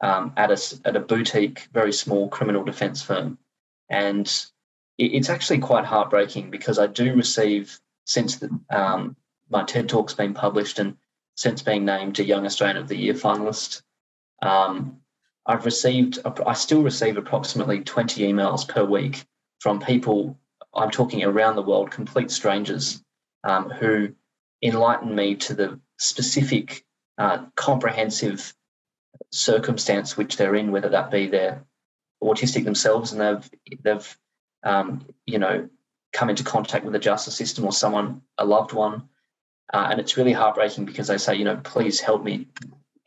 um, 0.00 0.32
at 0.36 0.50
a 0.50 0.78
at 0.84 0.96
a 0.96 1.00
boutique, 1.00 1.68
very 1.72 1.92
small 1.92 2.28
criminal 2.28 2.64
defence 2.64 3.02
firm, 3.02 3.38
and 3.88 4.26
it, 4.98 5.12
it's 5.12 5.30
actually 5.30 5.58
quite 5.58 5.84
heartbreaking 5.84 6.50
because 6.50 6.78
I 6.78 6.86
do 6.86 7.14
receive 7.14 7.80
since 8.06 8.36
the, 8.36 8.50
um, 8.70 9.16
my 9.50 9.64
TED 9.64 9.88
talk's 9.88 10.14
been 10.14 10.34
published 10.34 10.78
and 10.78 10.96
since 11.36 11.62
being 11.62 11.84
named 11.84 12.18
a 12.18 12.24
Young 12.24 12.44
Australian 12.46 12.78
of 12.78 12.88
the 12.88 12.96
Year 12.96 13.14
finalist 13.14 13.82
um, 14.42 15.00
I've 15.46 15.64
received, 15.64 16.18
I 16.46 16.52
still 16.52 16.82
receive 16.82 17.16
approximately 17.16 17.80
20 17.80 18.22
emails 18.22 18.68
per 18.68 18.84
week 18.84 19.24
from 19.60 19.80
people, 19.80 20.38
I'm 20.74 20.90
talking 20.90 21.24
around 21.24 21.56
the 21.56 21.62
world, 21.62 21.90
complete 21.90 22.30
strangers 22.30 23.02
um, 23.44 23.70
who 23.70 24.10
enlighten 24.62 25.14
me 25.14 25.36
to 25.36 25.54
the 25.54 25.80
specific, 25.98 26.84
uh, 27.16 27.46
comprehensive 27.56 28.54
circumstance 29.32 30.16
which 30.16 30.36
they're 30.36 30.54
in, 30.54 30.70
whether 30.70 30.90
that 30.90 31.10
be 31.10 31.26
they're 31.26 31.64
autistic 32.22 32.64
themselves 32.64 33.12
and 33.12 33.20
they've, 33.20 33.50
they've 33.82 34.18
um, 34.64 35.06
you 35.26 35.38
know, 35.38 35.68
come 36.12 36.30
into 36.30 36.44
contact 36.44 36.84
with 36.84 36.92
the 36.92 36.98
justice 36.98 37.36
system 37.36 37.64
or 37.64 37.72
someone, 37.72 38.22
a 38.38 38.44
loved 38.44 38.72
one. 38.72 39.08
Uh, 39.72 39.88
and 39.90 40.00
it's 40.00 40.16
really 40.16 40.32
heartbreaking 40.32 40.84
because 40.84 41.08
they 41.08 41.18
say, 41.18 41.34
you 41.34 41.44
know, 41.44 41.56
please 41.56 42.00
help 42.00 42.22
me 42.22 42.46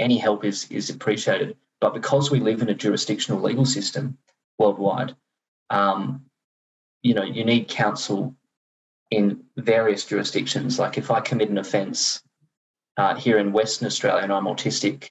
any 0.02 0.18
help 0.18 0.44
is 0.44 0.68
is 0.70 0.90
appreciated. 0.90 1.56
But 1.80 1.94
because 1.94 2.30
we 2.30 2.40
live 2.40 2.62
in 2.62 2.70
a 2.70 2.76
jurisdictional 2.76 3.42
legal 3.42 3.66
system 3.66 4.18
worldwide, 4.60 5.16
um, 5.70 6.26
you 7.02 7.14
know, 7.14 7.24
you 7.24 7.44
need 7.44 7.68
counsel 7.68 8.36
in 9.10 9.44
various 9.58 10.06
jurisdictions. 10.06 10.80
Like 10.80 10.98
if 10.98 11.12
I 11.12 11.20
commit 11.20 11.50
an 11.50 11.58
offence 11.58 12.22
uh, 12.98 13.16
here 13.16 13.40
in 13.40 13.52
Western 13.52 13.88
Australia 13.88 14.24
and 14.24 14.32
I'm 14.32 14.46
autistic, 14.46 15.10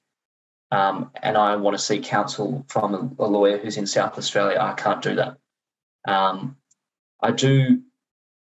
um, 0.73 1.11
and 1.23 1.37
I 1.37 1.57
want 1.57 1.77
to 1.77 1.83
see 1.83 1.99
counsel 1.99 2.65
from 2.69 3.17
a, 3.19 3.27
lawyer 3.27 3.59
who's 3.59 3.77
in 3.77 3.87
South 3.87 4.17
Australia, 4.17 4.59
I 4.61 4.73
can't 4.75 5.03
do 5.03 5.17
that. 5.17 5.37
Um, 6.07 6.57
I 7.21 7.33
do 7.33 7.83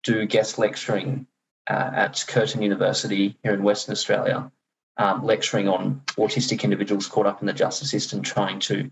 do 0.04 0.26
guest 0.26 0.58
lecturing 0.58 1.28
uh, 1.70 1.92
at 1.94 2.24
Curtin 2.28 2.62
University 2.62 3.38
here 3.44 3.54
in 3.54 3.64
Western 3.64 3.92
Australia, 3.92 4.52
um, 4.98 5.26
lecturing 5.26 5.68
on 5.68 6.02
autistic 6.18 6.64
individuals 6.64 7.08
caught 7.08 7.26
up 7.26 7.42
in 7.42 7.48
the 7.48 7.54
justice 7.54 7.92
system, 7.92 8.22
trying 8.22 8.60
to 8.60 8.90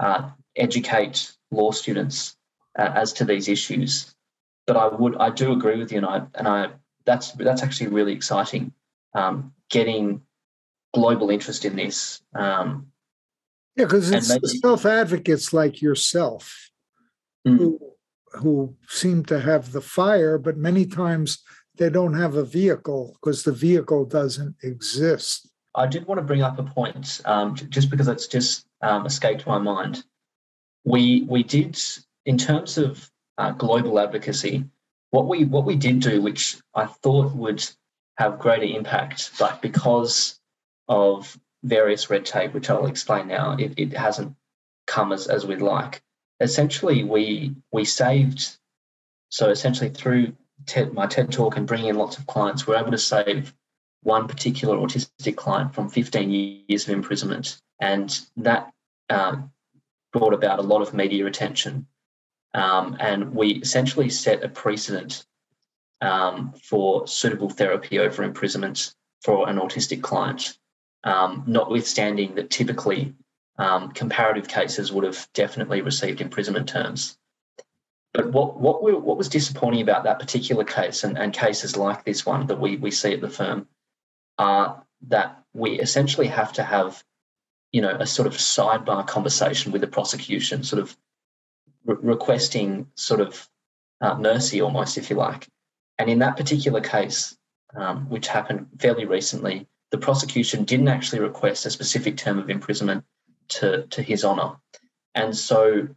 uh, 0.00 0.30
educate 0.56 1.32
law 1.50 1.70
students 1.70 2.36
uh, 2.78 2.90
as 2.94 3.12
to 3.14 3.24
these 3.24 3.48
issues. 3.48 4.14
But 4.66 4.76
I 4.76 4.88
would, 4.88 5.16
I 5.16 5.30
do 5.30 5.52
agree 5.52 5.78
with 5.78 5.92
you, 5.92 5.98
and 5.98 6.06
I, 6.06 6.22
and 6.34 6.48
I, 6.48 6.70
that's 7.04 7.32
that's 7.32 7.62
actually 7.62 7.88
really 7.88 8.12
exciting. 8.12 8.72
Um, 9.14 9.52
getting 9.70 10.22
global 10.94 11.30
interest 11.30 11.64
in 11.64 11.76
this. 11.76 12.22
Um, 12.34 12.86
yeah, 13.76 13.84
because 13.84 14.10
it's 14.10 14.28
maybe, 14.28 14.46
self 14.46 14.86
advocates 14.86 15.52
like 15.52 15.82
yourself 15.82 16.70
mm. 17.46 17.58
who 17.58 17.80
who 18.32 18.74
seem 18.88 19.24
to 19.26 19.40
have 19.40 19.72
the 19.72 19.80
fire, 19.80 20.38
but 20.38 20.56
many 20.56 20.86
times 20.86 21.42
they 21.76 21.90
don't 21.90 22.14
have 22.14 22.36
a 22.36 22.44
vehicle 22.44 23.16
because 23.20 23.42
the 23.42 23.52
vehicle 23.52 24.04
doesn't 24.04 24.56
exist. 24.62 25.50
I 25.74 25.86
did 25.86 26.06
want 26.06 26.18
to 26.18 26.22
bring 26.22 26.42
up 26.42 26.58
a 26.58 26.62
point, 26.62 27.20
um, 27.24 27.54
just 27.54 27.90
because 27.90 28.08
it's 28.08 28.28
just 28.28 28.66
um, 28.80 29.06
escaped 29.06 29.46
my 29.46 29.58
mind. 29.58 30.04
We 30.84 31.22
we 31.28 31.42
did 31.42 31.78
in 32.26 32.38
terms 32.38 32.78
of 32.78 33.10
uh, 33.38 33.50
global 33.52 33.98
advocacy, 33.98 34.64
what 35.10 35.26
we 35.26 35.44
what 35.44 35.64
we 35.64 35.76
did 35.76 36.00
do, 36.00 36.20
which 36.22 36.56
I 36.74 36.86
thought 36.86 37.34
would 37.34 37.68
have 38.18 38.38
greater 38.38 38.64
impact, 38.64 39.32
but 39.38 39.60
because 39.60 40.38
of 40.88 41.36
various 41.64 42.10
red 42.10 42.24
tape, 42.24 42.52
which 42.52 42.70
I'll 42.70 42.86
explain 42.86 43.28
now, 43.28 43.56
it, 43.58 43.74
it 43.76 43.92
hasn't 43.92 44.36
come 44.86 45.12
as, 45.12 45.26
as 45.26 45.46
we'd 45.46 45.62
like. 45.62 46.02
Essentially, 46.40 47.02
we 47.02 47.54
we 47.72 47.84
saved 47.84 48.56
so 49.30 49.50
essentially 49.50 49.90
through 49.90 50.32
TED, 50.66 50.92
my 50.92 51.06
TED 51.06 51.32
talk 51.32 51.56
and 51.56 51.66
bringing 51.66 51.88
in 51.88 51.96
lots 51.96 52.18
of 52.18 52.26
clients, 52.26 52.66
we're 52.66 52.76
able 52.76 52.90
to 52.90 52.98
save 52.98 53.54
one 54.02 54.28
particular 54.28 54.76
autistic 54.76 55.36
client 55.36 55.74
from 55.74 55.88
15 55.88 56.30
years 56.68 56.86
of 56.86 56.94
imprisonment. 56.94 57.60
And 57.80 58.18
that 58.36 58.70
um, 59.10 59.50
brought 60.12 60.34
about 60.34 60.58
a 60.58 60.62
lot 60.62 60.82
of 60.82 60.94
media 60.94 61.26
attention. 61.26 61.86
Um, 62.52 62.96
and 63.00 63.34
we 63.34 63.54
essentially 63.54 64.10
set 64.10 64.44
a 64.44 64.48
precedent 64.48 65.26
um, 66.00 66.52
for 66.62 67.06
suitable 67.06 67.50
therapy 67.50 67.98
over 67.98 68.22
imprisonment 68.22 68.94
for 69.22 69.48
an 69.48 69.56
autistic 69.56 70.02
client, 70.02 70.56
um, 71.02 71.42
notwithstanding 71.46 72.34
that 72.36 72.50
typically 72.50 73.14
um, 73.58 73.90
comparative 73.90 74.46
cases 74.48 74.92
would 74.92 75.04
have 75.04 75.28
definitely 75.32 75.80
received 75.80 76.20
imprisonment 76.20 76.68
terms. 76.68 77.16
But 78.14 78.30
what 78.32 78.58
what, 78.58 78.82
we, 78.82 78.94
what 78.94 79.18
was 79.18 79.28
disappointing 79.28 79.82
about 79.82 80.04
that 80.04 80.20
particular 80.20 80.64
case 80.64 81.02
and, 81.04 81.18
and 81.18 81.32
cases 81.32 81.76
like 81.76 82.04
this 82.04 82.24
one 82.24 82.46
that 82.46 82.60
we, 82.60 82.76
we 82.76 82.92
see 82.92 83.12
at 83.12 83.20
the 83.20 83.28
firm 83.28 83.66
are 84.38 84.84
that 85.08 85.42
we 85.52 85.80
essentially 85.80 86.28
have 86.28 86.52
to 86.54 86.62
have, 86.62 87.02
you 87.72 87.82
know, 87.82 87.96
a 87.98 88.06
sort 88.06 88.26
of 88.26 88.34
sidebar 88.34 89.06
conversation 89.06 89.72
with 89.72 89.80
the 89.80 89.88
prosecution, 89.88 90.62
sort 90.62 90.80
of 90.80 90.96
re- 91.84 91.96
requesting 92.00 92.86
sort 92.94 93.20
of 93.20 93.48
uh, 94.00 94.14
mercy 94.14 94.60
almost, 94.60 94.96
if 94.96 95.10
you 95.10 95.16
like. 95.16 95.48
And 95.98 96.08
in 96.08 96.20
that 96.20 96.36
particular 96.36 96.80
case, 96.80 97.36
um, 97.76 98.08
which 98.08 98.28
happened 98.28 98.68
fairly 98.78 99.04
recently, 99.06 99.66
the 99.90 99.98
prosecution 99.98 100.64
didn't 100.64 100.88
actually 100.88 101.20
request 101.20 101.66
a 101.66 101.70
specific 101.70 102.16
term 102.16 102.38
of 102.38 102.50
imprisonment 102.50 103.04
to, 103.48 103.86
to 103.88 104.02
his 104.02 104.24
honour. 104.24 104.56
And 105.14 105.36
so 105.36 105.88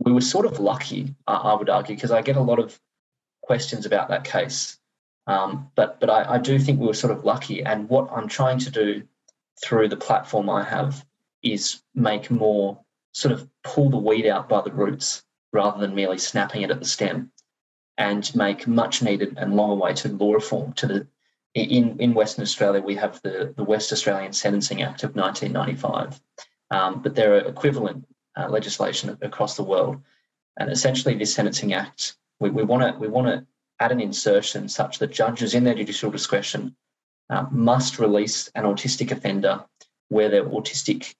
we 0.00 0.12
were 0.12 0.20
sort 0.20 0.46
of 0.46 0.58
lucky, 0.58 1.14
I 1.26 1.54
would 1.54 1.68
argue, 1.68 1.94
because 1.94 2.10
I 2.10 2.22
get 2.22 2.36
a 2.36 2.42
lot 2.42 2.58
of 2.58 2.80
questions 3.42 3.84
about 3.84 4.08
that 4.08 4.24
case. 4.24 4.78
Um, 5.26 5.70
but 5.76 6.00
but 6.00 6.08
I, 6.08 6.34
I, 6.34 6.38
do 6.38 6.58
think 6.58 6.80
we 6.80 6.86
were 6.86 6.94
sort 6.94 7.12
of 7.12 7.24
lucky. 7.24 7.62
And 7.62 7.88
what 7.88 8.10
I'm 8.10 8.26
trying 8.26 8.58
to 8.60 8.70
do 8.70 9.02
through 9.62 9.88
the 9.88 9.96
platform 9.96 10.48
I 10.48 10.64
have 10.64 11.04
is 11.42 11.82
make 11.94 12.30
more 12.30 12.78
sort 13.12 13.32
of 13.32 13.46
pull 13.62 13.90
the 13.90 13.98
weed 13.98 14.26
out 14.26 14.48
by 14.48 14.62
the 14.62 14.72
roots 14.72 15.22
rather 15.52 15.78
than 15.78 15.94
merely 15.94 16.18
snapping 16.18 16.62
it 16.62 16.70
at 16.70 16.80
the 16.80 16.86
stem, 16.86 17.30
and 17.98 18.34
make 18.34 18.66
much 18.66 19.02
needed 19.02 19.36
and 19.36 19.54
long 19.54 19.70
awaited 19.70 20.18
law 20.18 20.32
reform 20.32 20.72
to 20.74 20.86
the. 20.86 21.06
In, 21.52 21.98
in 21.98 22.14
Western 22.14 22.42
Australia, 22.42 22.80
we 22.80 22.94
have 22.94 23.20
the, 23.22 23.52
the 23.56 23.64
West 23.64 23.90
Australian 23.90 24.32
Sentencing 24.32 24.82
Act 24.82 25.02
of 25.02 25.16
1995, 25.16 26.20
um, 26.70 27.02
but 27.02 27.16
there 27.16 27.34
are 27.34 27.38
equivalent 27.38 28.06
uh, 28.40 28.48
legislation 28.48 29.16
across 29.20 29.56
the 29.56 29.62
world. 29.62 30.00
And 30.58 30.70
essentially, 30.70 31.14
this 31.14 31.34
Sentencing 31.34 31.74
Act, 31.74 32.16
we 32.38 32.50
want 32.50 32.82
to 32.82 32.98
we 32.98 33.08
want 33.08 33.26
to 33.28 33.46
add 33.80 33.92
an 33.92 34.00
insertion 34.00 34.68
such 34.68 34.98
that 34.98 35.12
judges, 35.12 35.54
in 35.54 35.64
their 35.64 35.74
judicial 35.74 36.10
discretion, 36.10 36.74
uh, 37.30 37.46
must 37.50 37.98
release 37.98 38.48
an 38.54 38.64
autistic 38.64 39.10
offender 39.10 39.64
where 40.08 40.28
their 40.28 40.44
autistic 40.44 41.14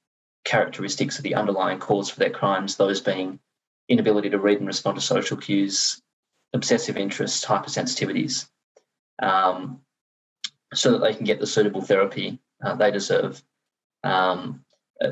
characteristics 0.44 1.18
are 1.18 1.22
the 1.22 1.34
underlying 1.34 1.78
cause 1.78 2.10
for 2.10 2.18
their 2.18 2.30
crimes, 2.30 2.76
those 2.76 3.00
being 3.00 3.38
inability 3.88 4.30
to 4.30 4.38
read 4.38 4.58
and 4.58 4.66
respond 4.66 4.96
to 4.96 5.00
social 5.00 5.36
cues, 5.36 6.00
obsessive 6.52 6.96
interests, 6.96 7.44
hypersensitivities, 7.44 8.48
um, 9.20 9.80
so 10.74 10.92
that 10.92 10.98
they 10.98 11.14
can 11.14 11.24
get 11.24 11.40
the 11.40 11.46
suitable 11.46 11.82
therapy 11.82 12.38
uh, 12.64 12.74
they 12.74 12.90
deserve. 12.90 13.42
Um, 14.02 14.64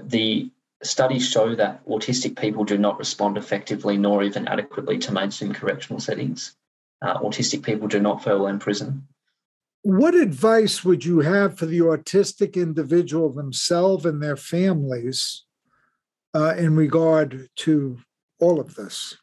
the 0.02 0.50
studies 0.82 1.28
show 1.28 1.54
that 1.54 1.84
autistic 1.86 2.38
people 2.38 2.64
do 2.64 2.78
not 2.78 2.98
respond 2.98 3.36
effectively 3.36 3.96
nor 3.96 4.22
even 4.22 4.46
adequately 4.46 4.98
to 4.98 5.12
mainstream 5.12 5.52
correctional 5.52 6.00
settings. 6.00 6.54
Uh, 7.02 7.18
autistic 7.20 7.62
people 7.62 7.88
do 7.88 8.00
not 8.00 8.22
fare 8.22 8.38
well 8.38 8.46
in 8.48 8.58
prison. 8.58 9.06
What 9.82 10.14
advice 10.14 10.84
would 10.84 11.04
you 11.04 11.20
have 11.20 11.56
for 11.56 11.66
the 11.66 11.78
autistic 11.80 12.54
individual 12.54 13.30
themselves 13.30 14.04
and 14.04 14.22
their 14.22 14.36
families 14.36 15.44
uh, 16.34 16.54
in 16.56 16.74
regard 16.76 17.48
to 17.56 17.98
all 18.40 18.60
of 18.60 18.74
this? 18.74 19.16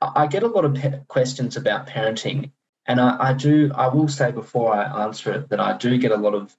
I 0.00 0.28
get 0.28 0.44
a 0.44 0.48
lot 0.48 0.64
of 0.64 0.74
pe- 0.74 1.00
questions 1.08 1.56
about 1.56 1.88
parenting, 1.88 2.52
and 2.86 3.00
I, 3.00 3.30
I, 3.30 3.32
do. 3.32 3.70
I 3.74 3.88
will 3.88 4.06
say 4.06 4.30
before 4.30 4.72
I 4.72 5.04
answer 5.04 5.32
it 5.32 5.48
that 5.48 5.58
I 5.58 5.76
do 5.76 5.98
get 5.98 6.12
a 6.12 6.16
lot 6.16 6.34
of 6.34 6.56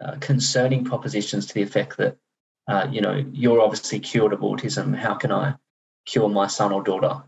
uh, 0.00 0.16
concerning 0.20 0.84
propositions 0.84 1.46
to 1.46 1.54
the 1.54 1.62
effect 1.62 1.96
that, 1.96 2.16
uh, 2.68 2.88
you 2.90 3.00
know, 3.00 3.24
you're 3.32 3.60
obviously 3.60 4.00
cured 4.00 4.32
of 4.32 4.40
autism. 4.40 4.94
How 4.94 5.14
can 5.14 5.32
I 5.32 5.54
cure 6.04 6.28
my 6.28 6.46
son 6.46 6.72
or 6.72 6.82
daughter? 6.82 7.22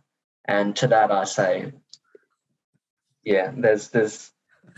And 0.45 0.75
to 0.77 0.89
that, 0.89 1.11
I 1.11 1.25
say, 1.25 1.73
yeah, 3.23 3.53
there's 3.55 3.89
there's 3.91 4.33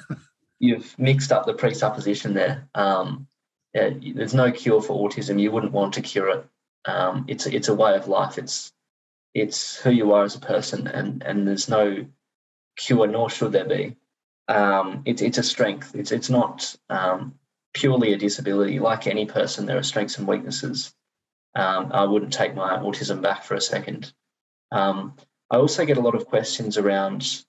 you've 0.59 0.99
mixed 0.99 1.33
up 1.33 1.47
the 1.47 1.55
presupposition 1.55 2.35
there. 2.35 2.69
Um, 2.75 3.27
yeah, 3.75 3.91
there's 4.15 4.35
no 4.35 4.51
cure 4.51 4.83
for 4.83 5.09
autism. 5.09 5.41
You 5.41 5.53
wouldn't 5.53 5.73
want 5.73 5.95
to 5.95 6.03
cure 6.03 6.29
it. 6.31 6.47
Um, 6.85 7.25
it's 7.29 7.47
it's 7.47 7.69
a 7.69 7.75
way 7.75 7.95
of 7.95 8.09
life. 8.09 8.37
It's 8.37 8.73
it's 9.33 9.77
who 9.77 9.91
you 9.91 10.13
are 10.13 10.25
as 10.25 10.35
a 10.35 10.41
person, 10.41 10.89
and 10.89 11.23
and 11.23 11.47
there's 11.47 11.69
no 11.69 12.07
cure, 12.77 13.07
nor 13.07 13.31
should 13.31 13.53
there 13.53 13.65
be. 13.65 13.97
Um, 14.49 15.03
it's 15.05 15.23
it's 15.23 15.39
a 15.39 15.43
strength. 15.43 15.95
It's 15.95 16.11
it's 16.11 16.31
not 16.31 16.75
um, 16.89 17.39
purely 17.73 18.13
a 18.13 18.17
disability. 18.17 18.79
Like 18.79 19.07
any 19.07 19.27
person, 19.27 19.67
there 19.67 19.79
are 19.79 19.83
strengths 19.83 20.19
and 20.19 20.27
weaknesses. 20.27 20.95
Um, 21.55 21.91
I 21.93 22.05
wouldn't 22.05 22.33
take 22.33 22.55
my 22.55 22.77
autism 22.79 23.23
back 23.23 23.45
for 23.45 23.55
a 23.55 23.61
second. 23.61 24.13
Um, 24.73 25.15
I 25.51 25.57
also 25.57 25.85
get 25.85 25.99
a 25.99 26.03
lot 26.03 26.15
of 26.15 26.27
questions 26.27 26.79
around, 26.79 27.45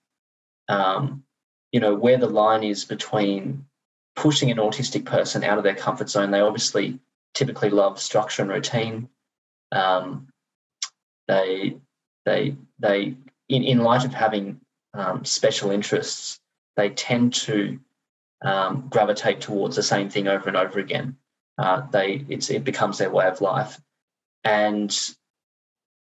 um, 0.67 1.23
you 1.71 1.79
know, 1.79 1.95
where 1.95 2.17
the 2.17 2.27
line 2.27 2.63
is 2.63 2.83
between 2.85 3.65
pushing 4.15 4.51
an 4.51 4.57
autistic 4.57 5.05
person 5.05 5.43
out 5.43 5.57
of 5.57 5.63
their 5.63 5.75
comfort 5.75 6.09
zone. 6.09 6.31
They 6.31 6.41
obviously 6.41 6.99
typically 7.33 7.69
love 7.69 7.99
structure 7.99 8.41
and 8.41 8.51
routine. 8.51 9.07
Um, 9.71 10.27
they, 11.27 11.77
they, 12.25 12.55
they, 12.79 13.15
in, 13.49 13.63
in 13.63 13.79
light 13.79 14.03
of 14.03 14.13
having 14.13 14.59
um, 14.93 15.23
special 15.23 15.71
interests, 15.71 16.39
they 16.75 16.89
tend 16.89 17.33
to 17.33 17.79
um, 18.41 18.87
gravitate 18.89 19.41
towards 19.41 19.75
the 19.75 19.83
same 19.83 20.09
thing 20.09 20.27
over 20.27 20.47
and 20.47 20.57
over 20.57 20.79
again. 20.79 21.17
Uh, 21.57 21.81
they 21.91 22.25
it 22.29 22.63
becomes 22.63 22.97
their 22.97 23.09
way 23.09 23.27
of 23.27 23.41
life, 23.41 23.79
and 24.43 24.97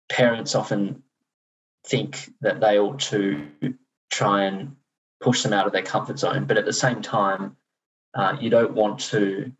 parents 0.09 0.55
often 0.55 1.03
think 1.85 2.31
that 2.41 2.59
they 2.59 2.79
ought 2.79 2.99
to 2.99 3.47
try 4.11 4.43
and 4.43 4.75
push 5.21 5.43
them 5.43 5.53
out 5.53 5.67
of 5.67 5.73
their 5.73 5.83
comfort 5.83 6.19
zone, 6.19 6.45
but 6.45 6.57
at 6.57 6.65
the 6.65 6.73
same 6.73 7.01
time, 7.01 7.55
uh, 8.13 8.35
you 8.39 8.49
don't 8.49 8.73
want 8.73 8.99
to 8.99 9.51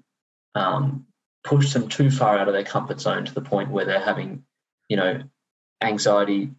um, 0.56 1.06
push 1.44 1.74
them 1.74 1.88
too 1.88 2.12
far 2.12 2.38
out 2.38 2.48
of 2.48 2.54
their 2.54 2.64
comfort 2.64 3.00
zone 3.00 3.26
to 3.26 3.34
the 3.34 3.42
point 3.42 3.70
where 3.70 3.86
they're 3.86 4.04
having, 4.04 4.44
you 4.90 4.98
know, 4.98 5.22
anxiety 5.82 6.52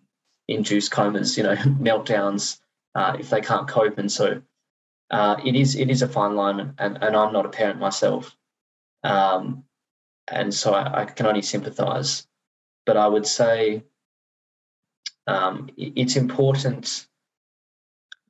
induced 0.48 0.90
comas, 0.90 1.36
you 1.36 1.42
know, 1.42 1.54
meltdowns 1.56 2.58
uh, 2.94 3.16
if 3.18 3.30
they 3.30 3.40
can't 3.40 3.68
cope, 3.68 3.98
and 3.98 4.10
so 4.10 4.42
uh, 5.12 5.36
it 5.44 5.54
is 5.54 5.76
it 5.76 5.90
is 5.90 6.00
a 6.00 6.08
fine 6.08 6.34
line, 6.34 6.74
and, 6.78 6.98
and 7.02 7.14
I'm 7.14 7.34
not 7.34 7.44
a 7.44 7.50
parent 7.50 7.78
myself, 7.78 8.34
um, 9.04 9.64
and 10.26 10.52
so 10.52 10.72
I, 10.72 11.02
I, 11.02 11.04
can 11.04 11.26
only 11.26 11.42
sympathise. 11.42 12.26
But 12.86 12.96
I 12.96 13.06
would 13.06 13.26
say 13.26 13.84
um, 15.26 15.68
it's 15.76 16.16
important. 16.16 17.06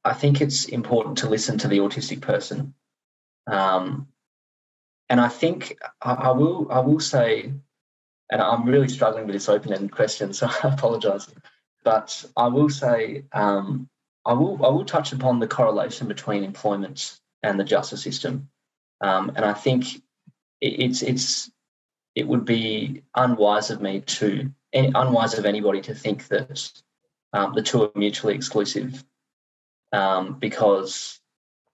I 0.05 0.13
think 0.13 0.41
it's 0.41 0.65
important 0.65 1.19
to 1.19 1.29
listen 1.29 1.57
to 1.59 1.69
the 1.69 1.79
autistic 1.79 2.21
person, 2.21 2.75
um, 3.47 4.09
and 5.09 5.21
I 5.21 5.29
think 5.29 5.79
I, 6.03 6.15
I, 6.15 6.31
will 6.33 6.67
I 6.73 6.81
will 6.81 6.99
say, 6.99 7.53
and 8.31 8.43
I'm 8.43 8.65
really 8.65 8.89
struggling 8.89 9.27
with 9.27 9.35
this 9.35 9.49
open-ended 9.49 9.93
question, 9.93 10.33
so 10.33 10.49
I 10.65 10.69
apologise. 10.69 11.33
But 11.85 12.25
I 12.37 12.49
will 12.49 12.71
say 12.71 13.25
um, 13.33 13.89
I 14.25 14.33
will 14.35 14.65
I 14.65 14.69
will 14.69 14.85
touch 14.85 15.13
upon 15.13 15.39
the 15.39 15.49
correlation 15.49 16.07
between 16.09 16.45
employment 16.45 17.21
and 17.43 17.59
the 17.59 17.65
justice 17.65 18.03
system, 18.03 18.49
um, 19.01 19.33
and 19.35 19.45
I 19.45 19.53
think 19.53 20.03
it's 20.61 21.03
it's 21.03 21.51
it 22.15 22.27
would 22.29 22.45
be 22.45 23.03
unwise 23.17 23.71
of 23.71 23.81
me 23.81 24.01
to 24.01 24.51
unwise 24.73 25.39
of 25.39 25.45
anybody 25.45 25.81
to 25.83 25.95
think 25.95 26.29
that 26.29 26.71
um, 27.33 27.55
the 27.55 27.63
two 27.63 27.83
are 27.83 27.91
mutually 27.95 28.35
exclusive, 28.35 29.03
um, 29.93 30.39
because 30.39 31.21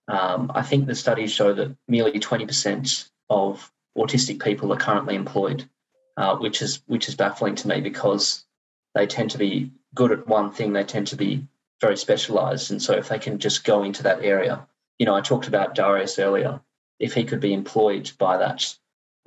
um, 0.06 0.50
I 0.54 0.62
think 0.62 0.86
the 0.86 0.94
studies 0.94 1.32
show 1.32 1.52
that 1.52 1.76
merely 1.86 2.18
twenty 2.18 2.46
percent 2.46 3.10
of 3.28 3.70
autistic 3.96 4.42
people 4.42 4.72
are 4.72 4.78
currently 4.78 5.16
employed, 5.16 5.68
uh, 6.16 6.36
which 6.36 6.62
is 6.62 6.82
which 6.86 7.08
is 7.08 7.14
baffling 7.14 7.56
to 7.56 7.68
me 7.68 7.82
because 7.82 8.46
they 8.94 9.06
tend 9.06 9.32
to 9.32 9.38
be 9.38 9.70
good 9.94 10.12
at 10.12 10.26
one 10.26 10.50
thing. 10.50 10.72
They 10.72 10.84
tend 10.84 11.08
to 11.08 11.16
be 11.16 11.46
very 11.80 11.96
specialized. 11.96 12.70
And 12.70 12.82
so 12.82 12.92
if 12.94 13.08
they 13.08 13.18
can 13.18 13.38
just 13.38 13.64
go 13.64 13.82
into 13.82 14.02
that 14.04 14.22
area, 14.22 14.66
you 14.98 15.06
know, 15.06 15.14
I 15.14 15.20
talked 15.20 15.48
about 15.48 15.74
Darius 15.74 16.18
earlier. 16.18 16.60
If 16.98 17.14
he 17.14 17.24
could 17.24 17.40
be 17.40 17.52
employed 17.52 18.10
by 18.18 18.38
that 18.38 18.74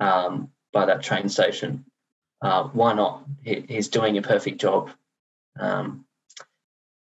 um, 0.00 0.50
by 0.72 0.86
that 0.86 1.02
train 1.02 1.28
station, 1.28 1.84
uh, 2.42 2.64
why 2.64 2.92
not? 2.92 3.24
He, 3.42 3.64
he's 3.68 3.88
doing 3.88 4.18
a 4.18 4.22
perfect 4.22 4.60
job. 4.60 4.90
Um, 5.58 6.04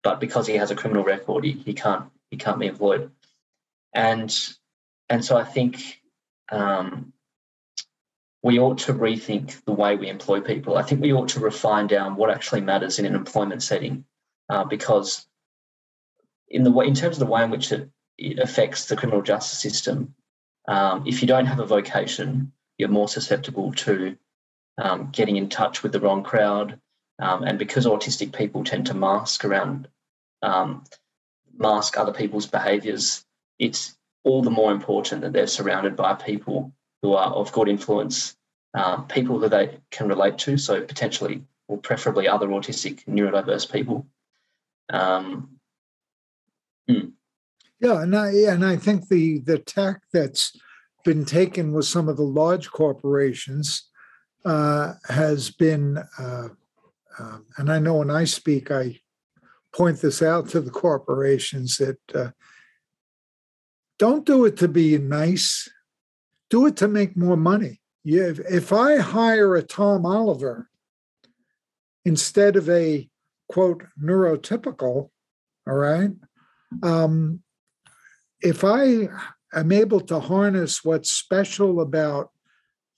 but 0.03 0.19
because 0.19 0.47
he 0.47 0.55
has 0.55 0.71
a 0.71 0.75
criminal 0.75 1.03
record, 1.03 1.43
he, 1.43 1.53
he 1.53 1.73
can't 1.73 2.05
he 2.29 2.37
can't 2.37 2.59
be 2.59 2.67
employed. 2.67 3.11
And 3.93 4.31
and 5.09 5.25
so 5.25 5.35
I 5.35 5.43
think 5.43 6.01
um, 6.51 7.13
we 8.43 8.59
ought 8.59 8.79
to 8.79 8.93
rethink 8.93 9.63
the 9.65 9.73
way 9.73 9.95
we 9.95 10.09
employ 10.09 10.41
people. 10.41 10.77
I 10.77 10.83
think 10.83 11.01
we 11.01 11.13
ought 11.13 11.29
to 11.29 11.39
refine 11.39 11.87
down 11.87 12.15
what 12.15 12.29
actually 12.29 12.61
matters 12.61 12.99
in 12.99 13.05
an 13.05 13.15
employment 13.15 13.63
setting, 13.63 14.05
uh, 14.49 14.63
because 14.63 15.27
in 16.51 16.63
the 16.63 16.71
in 16.79 16.93
terms 16.93 17.15
of 17.15 17.19
the 17.19 17.31
way 17.31 17.43
in 17.43 17.49
which 17.49 17.71
it, 17.71 17.89
it 18.17 18.39
affects 18.39 18.85
the 18.85 18.95
criminal 18.95 19.21
justice 19.21 19.59
system, 19.59 20.13
um, 20.67 21.03
if 21.07 21.21
you 21.21 21.27
don't 21.27 21.47
have 21.47 21.59
a 21.59 21.65
vocation, 21.65 22.51
you're 22.77 22.89
more 22.89 23.07
susceptible 23.07 23.71
to 23.73 24.15
um, 24.77 25.09
getting 25.11 25.37
in 25.37 25.49
touch 25.49 25.83
with 25.83 25.91
the 25.91 25.99
wrong 25.99 26.23
crowd. 26.23 26.79
Um, 27.19 27.43
and 27.43 27.59
because 27.59 27.85
autistic 27.85 28.35
people 28.35 28.63
tend 28.63 28.87
to 28.87 28.93
mask 28.93 29.45
around, 29.45 29.87
um, 30.41 30.83
mask 31.57 31.97
other 31.97 32.13
people's 32.13 32.47
behaviours, 32.47 33.25
it's 33.59 33.95
all 34.23 34.41
the 34.41 34.49
more 34.49 34.71
important 34.71 35.21
that 35.21 35.33
they're 35.33 35.47
surrounded 35.47 35.95
by 35.95 36.13
people 36.13 36.71
who 37.01 37.13
are 37.13 37.31
of 37.31 37.51
good 37.51 37.67
influence, 37.67 38.35
um, 38.73 39.07
people 39.07 39.39
that 39.39 39.51
they 39.51 39.77
can 39.91 40.07
relate 40.07 40.37
to. 40.39 40.57
So 40.57 40.81
potentially, 40.81 41.43
or 41.67 41.77
preferably, 41.77 42.27
other 42.27 42.47
autistic 42.47 43.05
neurodiverse 43.05 43.71
people. 43.71 44.07
Um, 44.91 45.60
Hmm. 46.91 47.07
Yeah, 47.79 48.01
and 48.01 48.15
I 48.15 48.29
and 48.29 48.65
I 48.65 48.75
think 48.75 49.07
the 49.07 49.39
the 49.39 49.57
tack 49.57 50.01
that's 50.13 50.55
been 51.03 51.25
taken 51.25 51.73
with 51.73 51.85
some 51.85 52.07
of 52.09 52.17
the 52.17 52.23
large 52.23 52.69
corporations 52.69 53.89
uh, 54.45 54.93
has 55.07 55.51
been, 55.51 55.97
uh, 56.19 56.47
uh, 57.17 57.37
and 57.57 57.71
I 57.71 57.79
know 57.79 57.95
when 57.95 58.11
I 58.11 58.23
speak, 58.25 58.71
I 58.71 58.99
point 59.73 60.01
this 60.01 60.21
out 60.21 60.49
to 60.49 60.61
the 60.61 60.71
corporations 60.71 61.77
that 61.77 61.99
uh, 62.13 62.31
don't 63.97 64.25
do 64.25 64.45
it 64.45 64.57
to 64.57 64.67
be 64.67 64.97
nice, 64.97 65.69
do 66.49 66.65
it 66.65 66.75
to 66.77 66.87
make 66.87 67.15
more 67.15 67.37
money. 67.37 67.81
Yeah, 68.03 68.23
if, 68.23 68.39
if 68.39 68.73
I 68.73 68.97
hire 68.97 69.55
a 69.55 69.63
Tom 69.63 70.05
Oliver 70.05 70.69
instead 72.03 72.55
of 72.55 72.67
a 72.69 73.07
quote 73.47 73.83
neurotypical, 74.01 75.09
all 75.67 75.73
right, 75.73 76.11
um, 76.83 77.41
if 78.41 78.63
I 78.63 79.09
am 79.53 79.71
able 79.71 80.01
to 80.01 80.19
harness 80.19 80.83
what's 80.83 81.11
special 81.11 81.81
about 81.81 82.31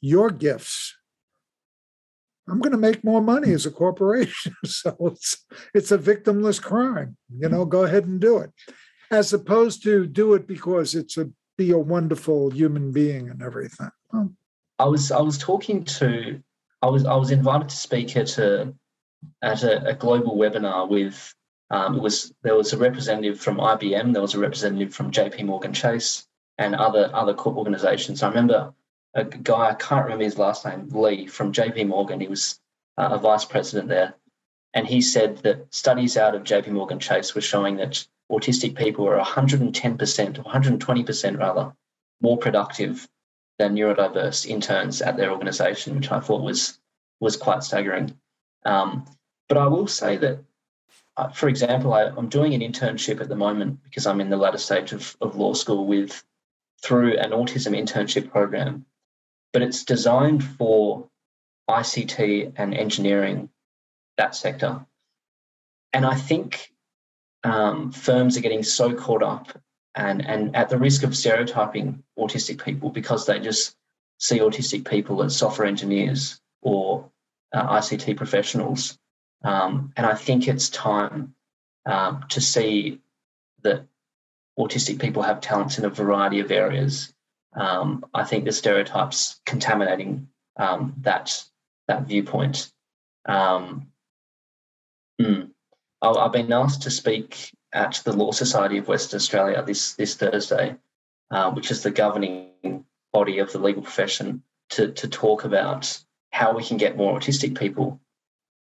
your 0.01 0.29
gifts, 0.29 0.95
I'm 2.49 2.59
going 2.59 2.71
to 2.71 2.77
make 2.77 3.03
more 3.03 3.21
money 3.21 3.51
as 3.53 3.65
a 3.65 3.71
corporation. 3.71 4.55
so 4.65 4.95
it's 5.01 5.45
it's 5.73 5.91
a 5.91 5.97
victimless 5.97 6.61
crime. 6.61 7.17
You 7.37 7.49
know, 7.49 7.65
go 7.65 7.83
ahead 7.83 8.05
and 8.05 8.19
do 8.19 8.37
it, 8.39 8.51
as 9.11 9.33
opposed 9.33 9.83
to 9.83 10.05
do 10.05 10.33
it 10.33 10.47
because 10.47 10.95
it's 10.95 11.17
a 11.17 11.29
be 11.57 11.71
a 11.71 11.77
wonderful 11.77 12.49
human 12.49 12.91
being 12.91 13.29
and 13.29 13.41
everything. 13.41 13.89
I 14.79 14.85
was 14.85 15.11
I 15.11 15.21
was 15.21 15.37
talking 15.37 15.83
to 15.85 16.41
I 16.81 16.87
was 16.87 17.05
I 17.05 17.15
was 17.15 17.31
invited 17.31 17.69
to 17.69 17.75
speak 17.75 18.17
at 18.17 18.37
a 18.37 18.73
at 19.41 19.63
a, 19.63 19.87
a 19.87 19.93
global 19.93 20.35
webinar 20.35 20.89
with 20.89 21.33
um, 21.69 21.95
it 21.95 22.01
was 22.01 22.33
there 22.41 22.55
was 22.55 22.73
a 22.73 22.77
representative 22.77 23.39
from 23.39 23.57
IBM, 23.57 24.13
there 24.13 24.21
was 24.21 24.35
a 24.35 24.39
representative 24.39 24.93
from 24.93 25.11
JP 25.11 25.45
Morgan 25.45 25.73
Chase, 25.73 26.27
and 26.57 26.75
other 26.75 27.09
other 27.13 27.33
corp 27.33 27.57
organizations. 27.57 28.21
I 28.21 28.29
remember 28.29 28.73
a 29.13 29.23
guy 29.23 29.69
I 29.69 29.75
can't 29.75 30.03
remember 30.05 30.23
his 30.23 30.37
last 30.37 30.65
name, 30.65 30.89
Lee 30.89 31.27
from 31.27 31.53
JP 31.53 31.87
Morgan. 31.87 32.19
He 32.19 32.27
was 32.27 32.59
uh, 32.97 33.09
a 33.11 33.17
vice 33.17 33.45
president 33.45 33.89
there, 33.89 34.15
and 34.73 34.87
he 34.87 35.01
said 35.01 35.37
that 35.39 35.73
studies 35.73 36.17
out 36.17 36.35
of 36.35 36.43
JP 36.43 36.69
Morgan 36.69 36.99
Chase 36.99 37.35
were 37.35 37.41
showing 37.41 37.77
that 37.77 38.05
autistic 38.31 38.75
people 38.75 39.07
are 39.07 39.19
110%, 39.19 39.73
120% 39.73 41.37
rather, 41.37 41.73
more 42.21 42.37
productive 42.37 43.07
than 43.59 43.75
neurodiverse 43.75 44.47
interns 44.47 45.01
at 45.01 45.17
their 45.17 45.31
organization, 45.31 45.95
which 45.95 46.11
I 46.11 46.19
thought 46.19 46.41
was 46.41 46.79
was 47.19 47.37
quite 47.37 47.63
staggering. 47.63 48.17
Um, 48.65 49.05
but 49.47 49.57
I 49.57 49.67
will 49.67 49.87
say 49.87 50.17
that, 50.17 50.39
uh, 51.17 51.29
for 51.29 51.47
example, 51.47 51.93
I, 51.93 52.05
am 52.05 52.29
doing 52.29 52.53
an 52.53 52.61
internship 52.61 53.21
at 53.21 53.29
the 53.29 53.35
moment 53.35 53.83
because 53.83 54.07
I'm 54.07 54.21
in 54.21 54.29
the 54.29 54.37
latter 54.37 54.57
stage 54.57 54.93
of, 54.93 55.15
of 55.21 55.35
law 55.35 55.53
school 55.53 55.85
with 55.85 56.23
through 56.81 57.17
an 57.17 57.31
autism 57.31 57.77
internship 57.77 58.29
program, 58.31 58.85
but 59.51 59.61
it's 59.61 59.83
designed 59.83 60.43
for 60.43 61.07
ICT 61.69 62.53
and 62.57 62.73
engineering 62.73 63.49
that 64.17 64.35
sector. 64.35 64.85
And 65.93 66.05
I 66.05 66.15
think 66.15 66.71
um, 67.43 67.91
firms 67.91 68.35
are 68.35 68.41
getting 68.41 68.63
so 68.63 68.93
caught 68.93 69.23
up 69.23 69.57
and, 69.95 70.25
and 70.25 70.55
at 70.55 70.69
the 70.69 70.77
risk 70.77 71.03
of 71.03 71.15
stereotyping 71.15 72.03
autistic 72.17 72.63
people 72.63 72.89
because 72.89 73.25
they 73.25 73.39
just 73.39 73.75
see 74.19 74.39
autistic 74.39 74.89
people 74.89 75.21
as 75.23 75.35
software 75.35 75.67
engineers 75.67 76.39
or 76.61 77.09
uh, 77.53 77.77
ICT 77.77 78.17
professionals. 78.17 78.97
Um, 79.43 79.91
and 79.97 80.05
I 80.05 80.15
think 80.15 80.47
it's 80.47 80.69
time 80.69 81.35
um, 81.85 82.23
to 82.29 82.39
see 82.39 83.01
that 83.63 83.85
autistic 84.57 84.99
people 84.99 85.23
have 85.23 85.41
talents 85.41 85.77
in 85.77 85.85
a 85.85 85.89
variety 85.89 86.39
of 86.39 86.51
areas. 86.51 87.13
Um, 87.55 88.05
I 88.13 88.23
think 88.23 88.45
the 88.45 88.51
stereotypes 88.51 89.41
contaminating 89.45 90.27
um, 90.57 90.93
that 91.01 91.43
that 91.87 92.07
viewpoint. 92.07 92.71
Mm, 93.27 93.87
I've 96.01 96.31
been 96.31 96.51
asked 96.51 96.83
to 96.83 96.91
speak 96.91 97.51
at 97.73 98.01
the 98.03 98.13
Law 98.13 98.31
Society 98.31 98.77
of 98.77 98.87
Western 98.87 99.17
Australia 99.17 99.63
this 99.65 99.93
this 99.93 100.15
Thursday, 100.15 100.75
uh, 101.31 101.51
which 101.51 101.71
is 101.71 101.83
the 101.83 101.91
governing 101.91 102.85
body 103.11 103.39
of 103.39 103.51
the 103.51 103.59
legal 103.59 103.83
profession, 103.83 104.43
to 104.71 104.91
to 104.91 105.07
talk 105.07 105.43
about 105.43 105.99
how 106.31 106.55
we 106.55 106.63
can 106.63 106.77
get 106.77 106.97
more 106.97 107.19
autistic 107.19 107.57
people 107.57 107.99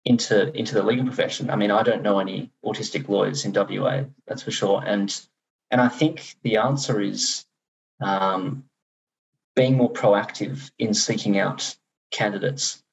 into 0.10 0.52
into 0.58 0.74
the 0.74 0.82
legal 0.82 1.06
profession. 1.06 1.52
I 1.52 1.56
mean, 1.56 1.69
I 1.69 1.84
don't 1.84 2.02
know 2.02 2.17
any 2.19 2.52
autistic 2.65 3.08
lawyers 3.08 3.45
in 3.45 3.54
WA, 3.54 4.06
that's 4.28 4.41
for 4.41 4.52
sure, 4.52 4.84
and 4.86 5.15
and 5.69 5.80
I 5.80 5.88
think 5.88 6.36
the 6.41 6.58
answer 6.58 7.00
is 7.00 7.45
um, 8.02 8.65
being 9.56 9.78
more 9.78 9.93
proactive 9.93 10.72
in 10.80 10.95
seeking 10.95 11.38
out 11.38 11.76
candidates, 12.12 12.84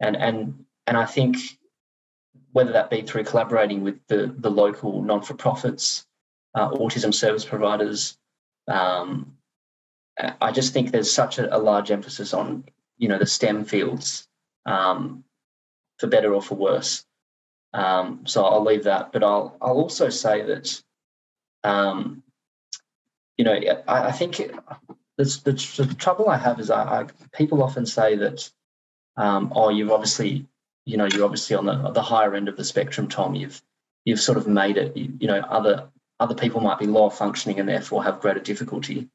and 0.00 0.16
and 0.16 0.64
and 0.88 0.96
I 0.96 1.06
think 1.06 1.36
whether 2.50 2.72
that 2.72 2.90
be 2.90 3.02
through 3.02 3.24
collaborating 3.24 3.82
with 3.82 3.98
the, 4.08 4.34
the 4.38 4.50
local 4.50 5.02
non 5.02 5.22
for 5.22 5.34
profits, 5.34 6.06
uh, 6.54 6.70
autism 6.70 7.14
service 7.14 7.44
providers. 7.44 8.18
Um, 8.68 9.36
I 10.40 10.52
just 10.52 10.72
think 10.72 10.90
there's 10.90 11.12
such 11.12 11.38
a, 11.38 11.54
a, 11.54 11.58
large 11.58 11.90
emphasis 11.90 12.32
on 12.32 12.64
you 12.98 13.08
know 13.08 13.18
the 13.18 13.26
STEM 13.26 13.64
fields, 13.64 14.28
um, 14.64 15.24
for 15.98 16.06
better 16.06 16.34
or 16.34 16.42
for 16.42 16.54
worse. 16.54 17.04
Um, 17.72 18.20
so 18.24 18.44
I'll 18.44 18.64
leave 18.64 18.84
that, 18.84 19.12
but 19.12 19.24
I'll 19.24 19.56
I'll 19.60 19.78
also 19.78 20.08
say 20.08 20.42
that, 20.42 20.82
um, 21.64 22.22
you 23.36 23.44
know, 23.44 23.54
I, 23.88 24.08
I 24.08 24.12
think 24.12 24.36
the, 24.36 25.24
the, 25.44 25.84
the 25.84 25.94
trouble 25.94 26.28
I 26.28 26.36
have 26.36 26.60
is 26.60 26.70
I, 26.70 27.00
I 27.00 27.06
people 27.32 27.62
often 27.62 27.84
say 27.84 28.16
that, 28.16 28.48
um, 29.16 29.52
oh, 29.56 29.70
you've 29.70 29.90
obviously 29.90 30.46
you 30.84 30.96
know 30.96 31.06
you're 31.06 31.24
obviously 31.24 31.56
on 31.56 31.66
the 31.66 31.90
the 31.90 32.02
higher 32.02 32.34
end 32.34 32.48
of 32.48 32.56
the 32.56 32.64
spectrum, 32.64 33.08
Tom. 33.08 33.34
You've 33.34 33.60
you've 34.04 34.20
sort 34.20 34.38
of 34.38 34.46
made 34.46 34.76
it. 34.76 34.96
You, 34.96 35.12
you 35.18 35.26
know, 35.26 35.40
other 35.40 35.88
other 36.20 36.34
people 36.34 36.60
might 36.60 36.78
be 36.78 36.86
lower 36.86 37.10
functioning 37.10 37.58
and 37.58 37.68
therefore 37.68 38.04
have 38.04 38.20
greater 38.20 38.40
difficulty. 38.40 39.08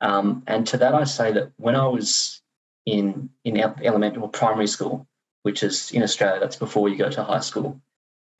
Um, 0.00 0.42
and 0.46 0.66
to 0.68 0.78
that, 0.78 0.94
I 0.94 1.04
say 1.04 1.32
that 1.32 1.50
when 1.56 1.76
I 1.76 1.86
was 1.88 2.40
in 2.86 3.30
in 3.44 3.58
elementary 3.58 4.22
or 4.22 4.28
primary 4.28 4.66
school, 4.66 5.06
which 5.42 5.62
is 5.62 5.90
in 5.92 6.02
Australia, 6.02 6.40
that's 6.40 6.56
before 6.56 6.88
you 6.88 6.96
go 6.96 7.10
to 7.10 7.22
high 7.22 7.40
school. 7.40 7.80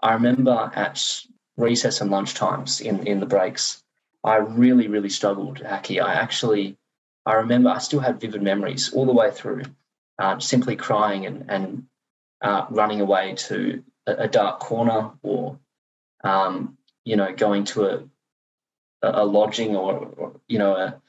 I 0.00 0.14
remember 0.14 0.70
at 0.74 1.24
recess 1.56 2.00
and 2.00 2.10
lunch 2.10 2.34
times 2.34 2.80
in 2.80 3.06
in 3.06 3.20
the 3.20 3.26
breaks, 3.26 3.82
I 4.24 4.36
really 4.36 4.88
really 4.88 5.10
struggled, 5.10 5.58
Hackie. 5.58 6.00
I 6.00 6.14
actually, 6.14 6.76
I 7.26 7.34
remember 7.34 7.70
I 7.70 7.78
still 7.78 8.00
had 8.00 8.20
vivid 8.20 8.42
memories 8.42 8.92
all 8.92 9.06
the 9.06 9.12
way 9.12 9.30
through, 9.30 9.62
uh, 10.18 10.38
simply 10.38 10.76
crying 10.76 11.26
and 11.26 11.44
and 11.50 11.86
uh, 12.42 12.66
running 12.70 13.00
away 13.00 13.34
to 13.34 13.82
a, 14.06 14.12
a 14.24 14.28
dark 14.28 14.60
corner 14.60 15.10
or, 15.22 15.58
um, 16.24 16.76
you 17.04 17.16
know, 17.16 17.32
going 17.32 17.64
to 17.64 17.86
a, 17.86 18.02
a 19.02 19.24
lodging 19.24 19.76
or, 19.76 19.94
or 20.16 20.40
you 20.48 20.58
know, 20.58 20.74
a, 20.74 21.00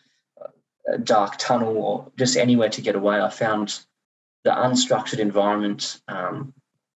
a, 0.88 0.98
dark 0.98 1.38
tunnel 1.38 1.78
or 1.78 2.12
just 2.18 2.38
anywhere 2.38 2.70
to 2.70 2.82
get 2.82 2.96
away. 2.96 3.20
I 3.20 3.30
found 3.30 3.80
the 4.44 4.52
unstructured 4.52 5.20
environment, 5.20 6.02
um, 6.08 6.54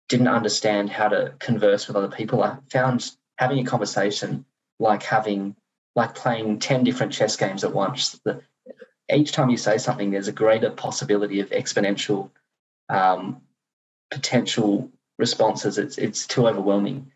didn't 0.10 0.28
understand 0.28 0.90
how 0.90 1.08
to 1.08 1.34
converse 1.40 1.88
with 1.88 1.96
other 1.96 2.10
people. 2.10 2.44
I 2.44 2.58
found 2.70 3.12
having 3.38 3.60
a 3.60 3.70
conversation 3.70 4.46
like 4.80 5.04
having, 5.04 5.56
like 5.96 6.16
playing 6.16 6.60
10 6.60 6.84
different 6.84 7.14
chess 7.14 7.36
games 7.38 7.64
at 7.64 7.74
once. 7.74 8.20
The, 8.26 8.42
each 9.12 9.32
time 9.32 9.50
you 9.50 9.58
say 9.58 9.78
something, 9.78 10.12
there's 10.12 10.28
a 10.28 10.34
greater 10.34 10.70
possibility 10.70 11.40
of 11.40 11.50
exponential 11.50 12.30
um, 12.90 13.42
potential 14.10 14.92
responses. 15.18 15.78
It's 15.78 15.98
it's 15.98 16.28
too 16.28 16.48
overwhelming. 16.48 17.12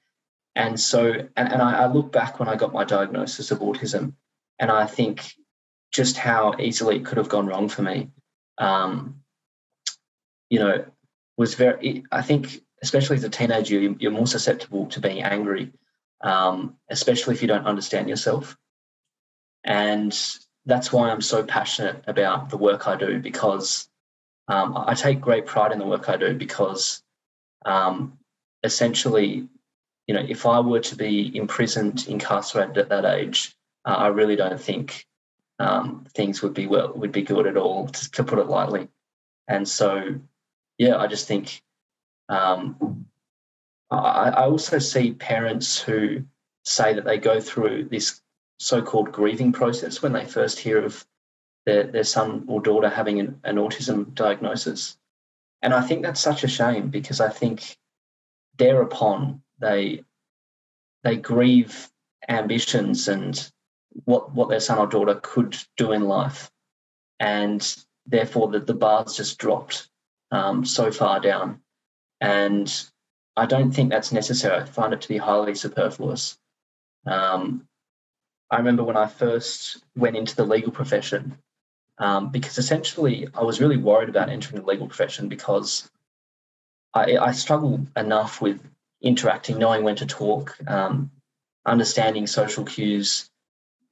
And 0.55 0.79
so, 0.79 1.11
and, 1.11 1.51
and 1.51 1.61
I, 1.61 1.83
I 1.83 1.87
look 1.87 2.11
back 2.11 2.39
when 2.39 2.47
I 2.47 2.55
got 2.55 2.73
my 2.73 2.85
diagnosis 2.85 3.51
of 3.51 3.59
autism, 3.59 4.13
and 4.57 4.71
I 4.71 4.85
think 4.85 5.33
just 5.91 6.17
how 6.17 6.55
easily 6.59 6.97
it 6.97 7.05
could 7.05 7.17
have 7.17 7.29
gone 7.29 7.47
wrong 7.47 7.67
for 7.67 7.81
me. 7.81 8.09
Um, 8.57 9.21
you 10.49 10.59
know, 10.59 10.85
was 11.37 11.55
very. 11.55 12.03
I 12.11 12.21
think, 12.21 12.61
especially 12.81 13.17
as 13.17 13.23
a 13.23 13.29
teenager, 13.29 13.79
you're 13.79 14.11
more 14.11 14.27
susceptible 14.27 14.87
to 14.87 14.99
being 14.99 15.23
angry, 15.23 15.71
um, 16.21 16.75
especially 16.89 17.35
if 17.35 17.41
you 17.41 17.47
don't 17.47 17.65
understand 17.65 18.09
yourself. 18.09 18.57
And 19.63 20.17
that's 20.65 20.91
why 20.91 21.09
I'm 21.09 21.21
so 21.21 21.43
passionate 21.43 22.03
about 22.07 22.49
the 22.49 22.57
work 22.57 22.87
I 22.87 22.95
do 22.95 23.19
because 23.19 23.87
um, 24.47 24.77
I 24.77 24.93
take 24.93 25.21
great 25.21 25.45
pride 25.45 25.71
in 25.71 25.79
the 25.79 25.85
work 25.85 26.09
I 26.09 26.17
do 26.17 26.33
because 26.35 27.01
um, 27.65 28.17
essentially, 28.63 29.47
you 30.07 30.13
know, 30.13 30.25
if 30.27 30.45
I 30.45 30.59
were 30.59 30.81
to 30.81 30.95
be 30.95 31.35
imprisoned, 31.35 32.05
incarcerated 32.07 32.77
at 32.77 32.89
that 32.89 33.05
age, 33.05 33.55
uh, 33.85 33.95
I 33.95 34.07
really 34.07 34.35
don't 34.35 34.59
think 34.59 35.05
um, 35.59 36.05
things 36.13 36.41
would 36.41 36.53
be 36.53 36.67
well 36.67 36.93
would 36.93 37.11
be 37.11 37.21
good 37.21 37.47
at 37.47 37.57
all, 37.57 37.87
to, 37.87 38.11
to, 38.11 38.23
put 38.23 38.39
it 38.39 38.47
lightly. 38.47 38.89
And 39.47 39.67
so, 39.67 40.15
yeah, 40.77 40.97
I 40.97 41.07
just 41.07 41.27
think 41.27 41.61
um, 42.29 43.05
I, 43.91 44.29
I 44.29 44.45
also 44.45 44.79
see 44.79 45.13
parents 45.13 45.79
who 45.79 46.23
say 46.63 46.93
that 46.93 47.05
they 47.05 47.17
go 47.17 47.39
through 47.39 47.85
this 47.85 48.21
so-called 48.57 49.11
grieving 49.11 49.51
process 49.51 50.01
when 50.01 50.13
they 50.13 50.25
first 50.25 50.59
hear 50.59 50.83
of 50.83 51.05
their, 51.65 51.83
their 51.83 52.03
son 52.03 52.45
or 52.47 52.61
daughter 52.61 52.89
having 52.89 53.19
an, 53.19 53.39
an 53.43 53.57
autism 53.57 54.13
diagnosis. 54.13 54.97
And 55.61 55.73
I 55.73 55.81
think 55.81 56.03
that's 56.03 56.21
such 56.21 56.43
a 56.43 56.47
shame 56.47 56.89
because 56.89 57.19
I 57.19 57.29
think 57.29 57.77
thereupon 58.57 59.41
they 59.59 60.03
they 61.03 61.17
grieve 61.17 61.89
ambitions 62.27 63.07
and 63.07 63.51
what 64.05 64.33
what 64.33 64.49
their 64.49 64.59
son 64.59 64.79
or 64.79 64.87
daughter 64.87 65.19
could 65.21 65.57
do 65.77 65.91
in 65.91 66.03
life, 66.03 66.51
and 67.19 67.75
therefore 68.05 68.49
the, 68.49 68.59
the 68.59 68.73
bar's 68.73 69.15
just 69.15 69.37
dropped 69.37 69.89
um, 70.31 70.65
so 70.65 70.91
far 70.91 71.19
down. 71.19 71.61
And 72.21 72.71
I 73.37 73.45
don't 73.45 73.71
think 73.71 73.89
that's 73.89 74.11
necessary. 74.11 74.61
I 74.61 74.65
find 74.65 74.93
it 74.93 75.01
to 75.01 75.07
be 75.07 75.17
highly 75.17 75.55
superfluous. 75.55 76.37
Um, 77.05 77.67
I 78.49 78.57
remember 78.57 78.83
when 78.83 78.97
I 78.97 79.07
first 79.07 79.83
went 79.95 80.15
into 80.15 80.35
the 80.35 80.45
legal 80.45 80.71
profession, 80.71 81.37
um, 81.97 82.29
because 82.29 82.57
essentially 82.57 83.27
I 83.33 83.43
was 83.43 83.59
really 83.59 83.77
worried 83.77 84.09
about 84.09 84.29
entering 84.29 84.61
the 84.61 84.67
legal 84.67 84.87
profession 84.87 85.29
because 85.29 85.89
I, 86.93 87.17
I 87.17 87.31
struggle 87.31 87.85
enough 87.95 88.41
with 88.41 88.59
interacting, 89.01 89.57
knowing 89.57 89.83
when 89.83 89.95
to 89.97 90.05
talk, 90.05 90.57
um, 90.67 91.11
understanding 91.65 92.27
social 92.27 92.63
cues, 92.63 93.29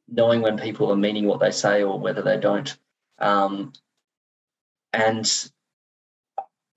knowing 0.07 0.41
when 0.41 0.57
people 0.57 0.91
are 0.91 0.97
meaning 0.97 1.25
what 1.25 1.39
they 1.39 1.51
say 1.51 1.83
or 1.83 1.99
whether 1.99 2.21
they 2.21 2.39
don't. 2.39 2.75
Um, 3.19 3.73
and 4.91 5.49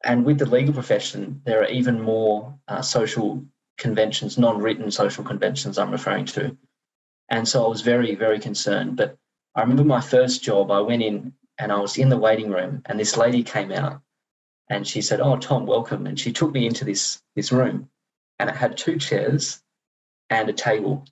and 0.06 0.24
with 0.24 0.38
the 0.38 0.46
legal 0.46 0.72
profession, 0.72 1.42
there 1.44 1.60
are 1.62 1.68
even 1.68 2.00
more 2.00 2.58
uh, 2.68 2.80
social 2.80 3.44
conventions, 3.76 4.38
non-written 4.38 4.90
social 4.90 5.24
conventions. 5.24 5.78
I'm 5.78 5.90
referring 5.90 6.26
to, 6.26 6.56
and 7.28 7.46
so 7.46 7.64
I 7.64 7.68
was 7.68 7.82
very, 7.82 8.14
very 8.14 8.38
concerned. 8.38 8.96
But 8.96 9.18
I 9.54 9.62
remember 9.62 9.84
my 9.84 10.00
first 10.00 10.42
job. 10.42 10.70
I 10.70 10.80
went 10.80 11.02
in 11.02 11.34
and 11.58 11.72
I 11.72 11.80
was 11.80 11.98
in 11.98 12.08
the 12.08 12.16
waiting 12.16 12.50
room, 12.50 12.82
and 12.86 12.98
this 12.98 13.16
lady 13.16 13.42
came 13.42 13.72
out, 13.72 14.00
and 14.70 14.86
she 14.86 15.02
said, 15.02 15.20
"Oh, 15.20 15.36
Tom, 15.36 15.66
welcome." 15.66 16.06
And 16.06 16.18
she 16.18 16.32
took 16.32 16.52
me 16.52 16.66
into 16.66 16.84
this 16.84 17.20
this 17.34 17.50
room, 17.52 17.90
and 18.38 18.48
it 18.48 18.56
had 18.56 18.76
two 18.76 18.98
chairs 18.98 19.60
and 20.30 20.48
a 20.48 20.52
table. 20.52 21.04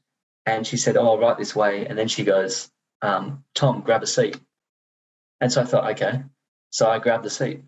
And 0.47 0.67
she 0.67 0.77
said, 0.77 0.97
"Oh, 0.97 1.19
right 1.19 1.37
this 1.37 1.57
way." 1.57 1.87
And 1.87 1.99
then 1.99 2.09
she 2.09 2.25
goes, 2.25 2.71
um, 3.03 3.45
"Tom, 3.55 3.81
grab 3.81 4.05
a 4.05 4.07
seat." 4.07 4.39
And 5.41 5.53
so 5.53 5.63
I 5.63 5.65
thought, 5.65 5.91
okay. 5.93 6.23
So 6.71 6.89
I 6.89 6.99
grabbed 6.99 7.25
the 7.25 7.31
seat, 7.31 7.63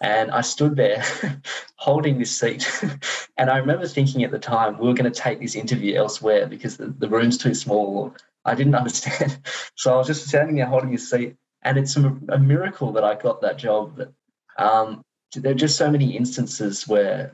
and 0.00 0.30
I 0.30 0.42
stood 0.42 0.76
there 0.76 1.02
holding 1.76 2.18
this 2.18 2.38
seat. 2.38 2.68
and 3.36 3.50
I 3.50 3.58
remember 3.58 3.86
thinking 3.86 4.24
at 4.24 4.30
the 4.30 4.38
time, 4.38 4.78
we 4.78 4.86
were 4.86 4.94
going 4.94 5.10
to 5.10 5.20
take 5.20 5.40
this 5.40 5.54
interview 5.54 5.94
elsewhere 5.94 6.46
because 6.46 6.76
the, 6.76 6.86
the 6.86 7.08
room's 7.08 7.38
too 7.38 7.54
small. 7.54 8.14
I 8.44 8.54
didn't 8.54 8.74
understand. 8.82 9.38
So 9.74 9.94
I 9.94 9.96
was 9.96 10.06
just 10.06 10.28
standing 10.28 10.56
there 10.56 10.66
holding 10.66 10.90
this 10.90 11.10
seat. 11.10 11.36
And 11.62 11.78
it's 11.78 11.96
a, 11.96 12.16
a 12.28 12.38
miracle 12.38 12.92
that 12.92 13.04
I 13.04 13.14
got 13.14 13.40
that 13.40 13.58
job. 13.58 14.12
Um, 14.58 15.02
there 15.34 15.52
are 15.52 15.56
just 15.56 15.76
so 15.76 15.90
many 15.90 16.16
instances 16.16 16.86
where 16.86 17.32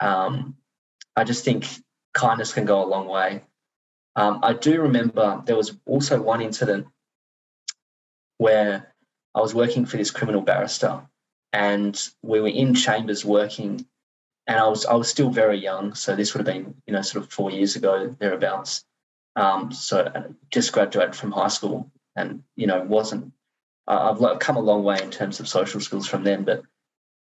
um, 0.00 0.56
I 1.14 1.24
just 1.24 1.44
think 1.44 1.66
kindness 2.14 2.52
can 2.52 2.64
go 2.64 2.82
a 2.82 2.86
long 2.86 3.06
way. 3.06 3.42
Um, 4.14 4.40
I 4.42 4.54
do 4.54 4.80
remember 4.80 5.42
there 5.44 5.56
was 5.56 5.76
also 5.84 6.20
one 6.22 6.40
incident 6.40 6.86
where 8.38 8.94
I 9.34 9.40
was 9.40 9.54
working 9.54 9.84
for 9.84 9.98
this 9.98 10.10
criminal 10.10 10.40
barrister 10.40 11.02
and 11.56 12.08
we 12.22 12.40
were 12.40 12.48
in 12.62 12.74
chambers 12.74 13.24
working 13.24 13.86
and 14.46 14.58
I 14.58 14.68
was 14.68 14.86
I 14.86 14.94
was 14.94 15.08
still 15.08 15.30
very 15.30 15.58
young, 15.58 15.94
so 15.94 16.14
this 16.14 16.32
would 16.32 16.46
have 16.46 16.54
been 16.54 16.74
you 16.86 16.92
know 16.92 17.02
sort 17.02 17.24
of 17.24 17.32
four 17.32 17.50
years 17.50 17.76
ago 17.76 18.14
thereabouts. 18.18 18.84
Um, 19.34 19.72
so 19.72 20.00
uh, 20.00 20.28
just 20.50 20.72
graduated 20.72 21.16
from 21.16 21.32
high 21.32 21.48
school, 21.48 21.90
and 22.14 22.42
you 22.54 22.66
know 22.66 22.82
wasn't 22.82 23.32
I've 23.88 24.38
come 24.38 24.56
a 24.56 24.60
long 24.60 24.84
way 24.84 25.00
in 25.02 25.10
terms 25.10 25.40
of 25.40 25.48
social 25.48 25.80
skills 25.80 26.06
from 26.06 26.24
then. 26.24 26.44
But 26.44 26.62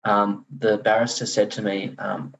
um, 0.03 0.45
the 0.55 0.77
barrister 0.77 1.25
said 1.25 1.51
to 1.51 1.61
me, 1.61 1.95
um, 1.97 2.35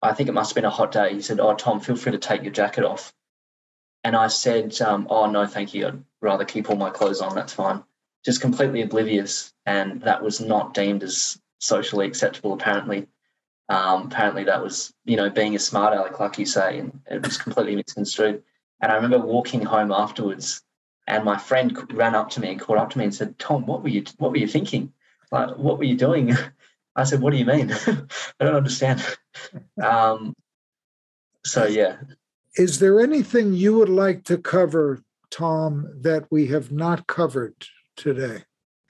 I 0.00 0.12
think 0.14 0.28
it 0.28 0.32
must 0.32 0.50
have 0.50 0.56
been 0.56 0.64
a 0.64 0.70
hot 0.70 0.92
day. 0.92 1.14
He 1.14 1.22
said, 1.22 1.40
"Oh 1.40 1.54
Tom, 1.54 1.80
feel 1.80 1.96
free 1.96 2.12
to 2.12 2.18
take 2.18 2.42
your 2.42 2.52
jacket 2.52 2.84
off." 2.84 3.12
And 4.02 4.14
I 4.14 4.28
said, 4.28 4.78
um, 4.82 5.06
"Oh 5.08 5.30
no, 5.30 5.46
thank 5.46 5.72
you. 5.72 5.86
I'd 5.86 6.04
rather 6.20 6.44
keep 6.44 6.68
all 6.68 6.76
my 6.76 6.90
clothes 6.90 7.22
on. 7.22 7.34
That's 7.34 7.54
fine." 7.54 7.84
Just 8.24 8.40
completely 8.40 8.82
oblivious, 8.82 9.52
and 9.66 10.00
that 10.02 10.22
was 10.22 10.40
not 10.40 10.74
deemed 10.74 11.02
as 11.02 11.38
socially 11.60 12.06
acceptable. 12.06 12.54
Apparently, 12.54 13.06
um, 13.68 14.06
apparently, 14.06 14.44
that 14.44 14.62
was 14.62 14.92
you 15.04 15.16
know 15.16 15.30
being 15.30 15.54
a 15.54 15.58
smart 15.58 15.94
aleck, 15.94 16.20
like 16.20 16.38
you 16.38 16.46
say, 16.46 16.78
and 16.78 17.00
it 17.10 17.22
was 17.22 17.36
completely 17.36 17.76
misconstrued. 17.76 18.42
And 18.80 18.92
I 18.92 18.96
remember 18.96 19.18
walking 19.18 19.62
home 19.62 19.92
afterwards, 19.92 20.62
and 21.06 21.24
my 21.24 21.36
friend 21.36 21.76
ran 21.92 22.14
up 22.14 22.30
to 22.30 22.40
me 22.40 22.50
and 22.50 22.60
caught 22.60 22.78
up 22.78 22.90
to 22.90 22.98
me 22.98 23.04
and 23.04 23.14
said, 23.14 23.38
"Tom, 23.38 23.66
what 23.66 23.82
were 23.82 23.88
you 23.88 24.04
what 24.18 24.30
were 24.30 24.38
you 24.38 24.48
thinking? 24.48 24.92
Like, 25.30 25.56
what 25.56 25.78
were 25.78 25.84
you 25.84 25.96
doing?" 25.96 26.34
I 26.96 27.04
said, 27.04 27.20
"What 27.20 27.32
do 27.32 27.36
you 27.36 27.46
mean? 27.46 27.72
I 27.86 28.44
don't 28.44 28.56
understand." 28.56 29.02
Um, 29.82 30.34
so 31.44 31.66
yeah. 31.66 31.96
Is 32.56 32.78
there 32.78 33.00
anything 33.00 33.52
you 33.52 33.76
would 33.76 33.88
like 33.88 34.24
to 34.24 34.38
cover, 34.38 35.02
Tom, 35.30 35.90
that 36.00 36.30
we 36.30 36.46
have 36.46 36.70
not 36.72 37.06
covered 37.06 37.66
today? 37.96 38.44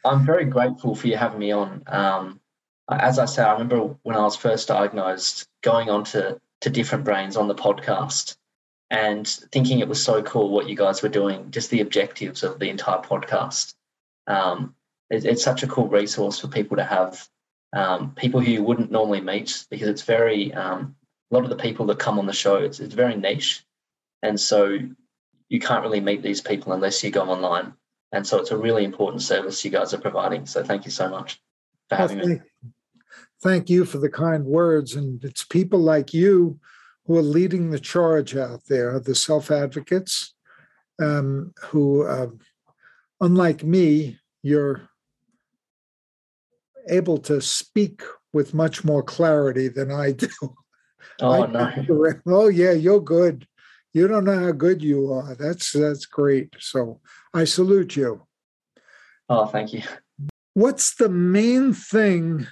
I'm 0.05 0.27
very 0.27 0.45
grateful 0.45 0.95
for 0.95 1.07
you 1.07 1.17
having 1.17 1.39
me 1.39 1.53
on. 1.53 1.83
Um, 1.87 2.41
as 2.91 3.19
I 3.19 3.25
say, 3.25 3.43
I 3.43 3.53
remember 3.53 3.97
when 4.03 4.17
I 4.17 4.23
was 4.23 4.37
first 4.37 4.69
diagnosed, 4.69 5.49
going 5.63 5.89
on 5.89 6.05
to, 6.05 6.41
to 6.61 6.71
different 6.71 7.05
brains 7.05 7.37
on 7.37 7.49
the 7.49 7.55
podcast 7.55 8.37
and 8.91 9.27
thinking 9.27 9.79
it 9.79 9.89
was 9.89 10.03
so 10.03 10.23
cool 10.23 10.51
what 10.51 10.69
you 10.69 10.77
guys 10.77 11.03
were 11.03 11.09
doing, 11.09 11.51
just 11.51 11.71
the 11.71 11.81
objectives 11.81 12.43
of 12.43 12.59
the 12.59 12.69
entire 12.69 13.01
podcast. 13.01 13.75
Um, 14.27 14.75
it, 15.11 15.25
it's 15.25 15.43
such 15.43 15.63
a 15.63 15.67
cool 15.67 15.89
resource 15.89 16.39
for 16.39 16.49
people 16.49 16.77
to 16.77 16.85
have, 16.85 17.27
um, 17.73 18.15
people 18.15 18.41
who 18.41 18.53
you 18.53 18.63
wouldn't 18.63 18.93
normally 18.93 19.21
meet, 19.21 19.67
because 19.71 19.89
it's 19.89 20.03
very, 20.03 20.53
um, 20.53 20.95
a 21.31 21.35
lot 21.35 21.45
of 21.45 21.51
the 21.51 21.57
people 21.57 21.87
that 21.87 21.99
come 21.99 22.19
on 22.19 22.27
the 22.27 22.33
show, 22.33 22.57
it's, 22.57 22.79
it's 22.79 22.95
very 22.95 23.17
niche. 23.17 23.65
And 24.23 24.39
so 24.39 24.79
you 25.49 25.61
can't 25.61 25.83
really 25.83 26.01
meet 26.01 26.23
these 26.23 26.41
people 26.41 26.73
unless 26.73 27.03
you 27.03 27.11
go 27.11 27.23
online. 27.23 27.73
And 28.15 28.27
so 28.27 28.39
it's 28.39 28.51
a 28.51 28.57
really 28.57 28.85
important 28.85 29.23
service 29.23 29.65
you 29.65 29.71
guys 29.71 29.93
are 29.93 29.99
providing. 29.99 30.47
So 30.47 30.63
thank 30.63 30.85
you 30.85 30.91
so 30.91 31.09
much 31.09 31.41
for 31.89 31.97
having 31.97 32.19
me 32.19 32.41
thank 33.45 33.69
you 33.69 33.85
for 33.85 33.99
the 33.99 34.09
kind 34.09 34.45
words. 34.45 34.97
And 34.97 35.23
it's 35.23 35.45
people 35.45 35.79
like 35.79 36.15
you 36.15 36.59
who 37.07 37.19
are 37.19 37.23
leading 37.23 37.71
the 37.71 37.79
charge 37.79 38.35
out 38.35 38.63
there, 38.69 38.99
the 38.99 39.15
self 39.15 39.51
advocates, 39.51 40.35
um, 41.01 41.53
who, 41.61 42.05
uh, 42.05 42.29
unlike 43.21 43.63
me, 43.63 44.19
you're 44.43 44.89
able 46.89 47.19
to 47.19 47.41
speak 47.41 48.03
with 48.33 48.55
much 48.55 48.83
more 48.83 49.03
clarity 49.03 49.69
than 49.69 49.93
I 49.93 50.13
do. 50.13 50.29
Oh 51.21 51.45
I 51.45 51.47
no! 51.47 52.13
Oh 52.27 52.49
yeah, 52.49 52.73
you're 52.73 53.01
good. 53.01 53.47
You 53.95 54.09
don't 54.09 54.25
know 54.25 54.39
how 54.39 54.53
good 54.53 54.83
you 54.83 55.13
are. 55.13 55.35
That's 55.37 55.73
that's 55.73 56.05
great. 56.05 56.55
So 56.59 57.01
I 57.33 57.45
salute 57.45 57.97
you. 57.97 58.27
Oh, 59.29 59.47
thank 59.47 59.73
you. 59.73 59.83
What's 60.55 60.97
the 60.97 61.09
main 61.09 61.73
thing 61.73 62.47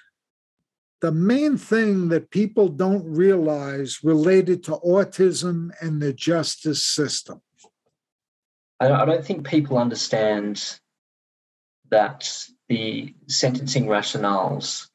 the 1.02 1.12
main 1.12 1.56
thing 1.56 2.08
that 2.10 2.30
people 2.30 2.68
don't 2.68 3.04
realize 3.04 4.04
related 4.04 4.62
to 4.62 4.76
autism 4.86 5.70
and 5.80 6.00
the 6.00 6.12
justice 6.12 6.84
system? 6.84 7.42
I 8.80 9.04
don't 9.04 9.24
think 9.24 9.46
people 9.46 9.78
understand 9.78 10.78
that 11.90 12.32
the 12.68 13.14
sentencing 13.28 13.86
rationales 13.86 14.88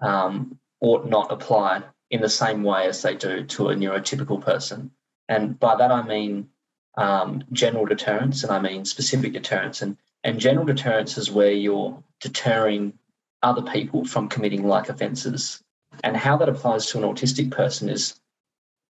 um, 0.00 0.58
ought 0.80 1.08
not 1.08 1.32
apply 1.32 1.82
in 2.10 2.20
the 2.20 2.28
same 2.28 2.62
way 2.62 2.86
as 2.86 3.02
they 3.02 3.14
do 3.14 3.44
to 3.44 3.68
a 3.70 3.74
neurotypical 3.74 4.40
person. 4.40 4.90
And 5.28 5.58
by 5.58 5.76
that 5.76 5.90
I 5.90 6.02
mean 6.02 6.48
um, 6.96 7.44
general 7.52 7.86
deterrence 7.86 8.42
and 8.42 8.52
I 8.52 8.60
mean 8.60 8.84
specific 8.84 9.32
deterrence. 9.32 9.82
And, 9.82 9.96
and 10.24 10.40
general 10.40 10.66
deterrence 10.66 11.18
is 11.18 11.30
where 11.30 11.52
you're 11.52 12.02
deterring 12.20 12.94
other 13.42 13.62
people 13.62 14.04
from 14.04 14.28
committing 14.28 14.66
like 14.66 14.88
offences. 14.88 15.62
And 16.02 16.16
how 16.16 16.36
that 16.38 16.48
applies 16.48 16.86
to 16.86 16.98
an 16.98 17.04
autistic 17.04 17.50
person 17.50 17.88
is 17.88 18.18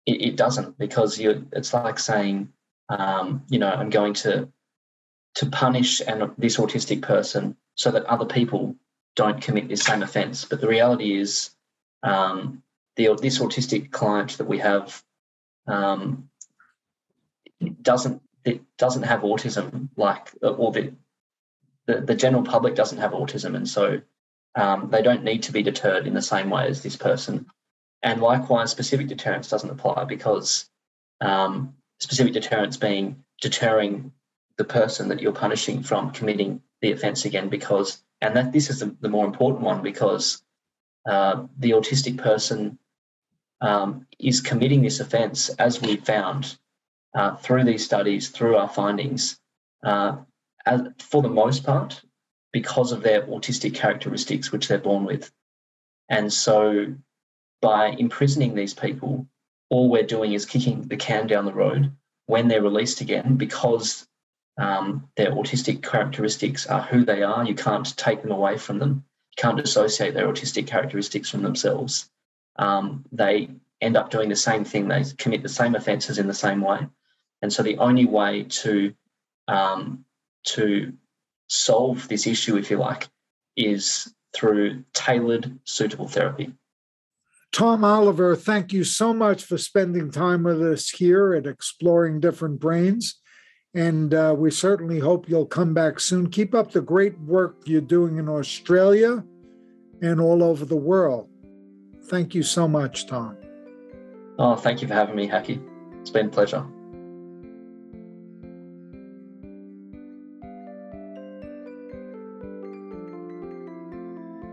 it, 0.06 0.20
it 0.20 0.36
doesn't 0.36 0.78
because 0.78 1.18
you 1.18 1.46
it's 1.52 1.74
like 1.74 1.98
saying, 1.98 2.52
um, 2.88 3.42
you 3.48 3.58
know, 3.58 3.70
I'm 3.70 3.90
going 3.90 4.14
to 4.14 4.48
to 5.36 5.46
punish 5.46 6.00
and 6.06 6.30
this 6.38 6.56
autistic 6.58 7.02
person 7.02 7.56
so 7.74 7.90
that 7.90 8.04
other 8.04 8.26
people 8.26 8.76
don't 9.16 9.40
commit 9.40 9.68
this 9.68 9.82
same 9.82 10.02
offence. 10.02 10.44
But 10.44 10.60
the 10.60 10.68
reality 10.68 11.18
is, 11.18 11.50
um, 12.02 12.62
the 12.96 13.16
this 13.20 13.38
autistic 13.38 13.90
client 13.90 14.38
that 14.38 14.46
we 14.46 14.58
have 14.58 15.02
um, 15.66 16.28
doesn't 17.82 18.22
it 18.44 18.62
doesn't 18.76 19.04
have 19.04 19.20
autism 19.20 19.88
like 19.96 20.30
or 20.42 20.72
the, 20.72 20.92
the 21.86 22.00
the 22.00 22.14
general 22.14 22.42
public 22.42 22.74
doesn't 22.74 22.98
have 22.98 23.12
autism, 23.12 23.56
and 23.56 23.68
so 23.68 24.00
um, 24.54 24.90
they 24.90 25.02
don't 25.02 25.24
need 25.24 25.42
to 25.44 25.52
be 25.52 25.62
deterred 25.62 26.06
in 26.06 26.14
the 26.14 26.22
same 26.22 26.50
way 26.50 26.68
as 26.68 26.82
this 26.82 26.96
person. 26.96 27.46
And 28.02 28.20
likewise, 28.20 28.70
specific 28.70 29.08
deterrence 29.08 29.48
doesn't 29.48 29.70
apply 29.70 30.04
because 30.04 30.68
um, 31.20 31.74
specific 32.00 32.34
deterrence 32.34 32.76
being 32.76 33.24
deterring 33.40 34.12
the 34.56 34.64
person 34.64 35.08
that 35.08 35.20
you're 35.20 35.32
punishing 35.32 35.82
from 35.82 36.10
committing 36.10 36.60
the 36.80 36.92
offence 36.92 37.24
again 37.24 37.48
because, 37.48 38.02
and 38.20 38.36
that 38.36 38.52
this 38.52 38.70
is 38.70 38.80
the, 38.80 38.94
the 39.00 39.08
more 39.08 39.24
important 39.24 39.62
one 39.62 39.82
because 39.82 40.42
uh, 41.06 41.44
the 41.58 41.72
autistic 41.72 42.18
person 42.18 42.78
um, 43.64 44.06
is 44.18 44.42
committing 44.42 44.82
this 44.82 45.00
offence 45.00 45.48
as 45.48 45.80
we 45.80 45.96
found 45.96 46.56
uh, 47.14 47.34
through 47.36 47.64
these 47.64 47.84
studies, 47.84 48.28
through 48.28 48.56
our 48.56 48.68
findings, 48.68 49.40
uh, 49.82 50.16
as, 50.66 50.82
for 50.98 51.22
the 51.22 51.30
most 51.30 51.64
part, 51.64 52.02
because 52.52 52.92
of 52.92 53.02
their 53.02 53.22
autistic 53.22 53.74
characteristics, 53.74 54.52
which 54.52 54.68
they're 54.68 54.78
born 54.78 55.04
with. 55.04 55.32
And 56.10 56.30
so 56.30 56.94
by 57.62 57.88
imprisoning 57.98 58.54
these 58.54 58.74
people, 58.74 59.26
all 59.70 59.88
we're 59.88 60.02
doing 60.02 60.34
is 60.34 60.44
kicking 60.44 60.82
the 60.82 60.96
can 60.96 61.26
down 61.26 61.46
the 61.46 61.54
road 61.54 61.90
when 62.26 62.48
they're 62.48 62.62
released 62.62 63.00
again 63.00 63.36
because 63.36 64.06
um, 64.58 65.08
their 65.16 65.32
autistic 65.32 65.82
characteristics 65.82 66.66
are 66.66 66.82
who 66.82 67.04
they 67.04 67.22
are. 67.22 67.44
You 67.44 67.54
can't 67.54 67.96
take 67.96 68.20
them 68.20 68.30
away 68.30 68.58
from 68.58 68.78
them. 68.78 69.04
You 69.30 69.42
can't 69.42 69.56
dissociate 69.56 70.12
their 70.12 70.28
autistic 70.28 70.66
characteristics 70.66 71.30
from 71.30 71.42
themselves. 71.42 72.10
Um, 72.56 73.04
they 73.12 73.50
end 73.80 73.96
up 73.96 74.10
doing 74.10 74.28
the 74.28 74.36
same 74.36 74.64
thing. 74.64 74.88
They 74.88 75.04
commit 75.18 75.42
the 75.42 75.48
same 75.48 75.74
offences 75.74 76.18
in 76.18 76.26
the 76.26 76.34
same 76.34 76.60
way. 76.60 76.86
And 77.42 77.52
so 77.52 77.62
the 77.62 77.78
only 77.78 78.06
way 78.06 78.44
to 78.44 78.94
um, 79.48 80.04
to 80.44 80.92
solve 81.48 82.08
this 82.08 82.26
issue, 82.26 82.56
if 82.56 82.70
you 82.70 82.78
like, 82.78 83.08
is 83.56 84.12
through 84.34 84.84
tailored, 84.92 85.58
suitable 85.64 86.08
therapy. 86.08 86.52
Tom 87.52 87.84
Oliver, 87.84 88.34
thank 88.34 88.72
you 88.72 88.82
so 88.82 89.14
much 89.14 89.44
for 89.44 89.58
spending 89.58 90.10
time 90.10 90.42
with 90.42 90.60
us 90.60 90.90
here 90.90 91.34
at 91.34 91.46
Exploring 91.46 92.20
Different 92.20 92.58
Brains. 92.58 93.20
And 93.74 94.12
uh, 94.12 94.34
we 94.36 94.50
certainly 94.50 94.98
hope 94.98 95.28
you'll 95.28 95.46
come 95.46 95.74
back 95.74 96.00
soon. 96.00 96.30
Keep 96.30 96.54
up 96.54 96.72
the 96.72 96.80
great 96.80 97.18
work 97.20 97.56
you're 97.64 97.80
doing 97.80 98.18
in 98.18 98.28
Australia 98.28 99.24
and 100.02 100.20
all 100.20 100.42
over 100.42 100.64
the 100.64 100.76
world. 100.76 101.28
Thank 102.06 102.34
you 102.34 102.42
so 102.42 102.68
much, 102.68 103.06
Tom. 103.06 103.36
Oh, 104.38 104.56
thank 104.56 104.82
you 104.82 104.88
for 104.88 104.94
having 104.94 105.16
me, 105.16 105.26
Hackie. 105.26 105.60
It's 106.00 106.10
been 106.10 106.26
a 106.26 106.30
pleasure. 106.30 106.66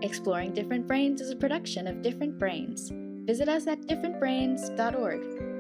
Exploring 0.02 0.54
Different 0.54 0.88
Brains 0.88 1.22
is 1.22 1.30
a 1.30 1.36
production 1.36 1.88
of 1.88 2.02
Different 2.02 2.40
Brains. 2.40 2.92
Visit 3.26 3.50
us 3.50 3.68
at 3.68 3.82
differentbrains.org. 3.82 5.51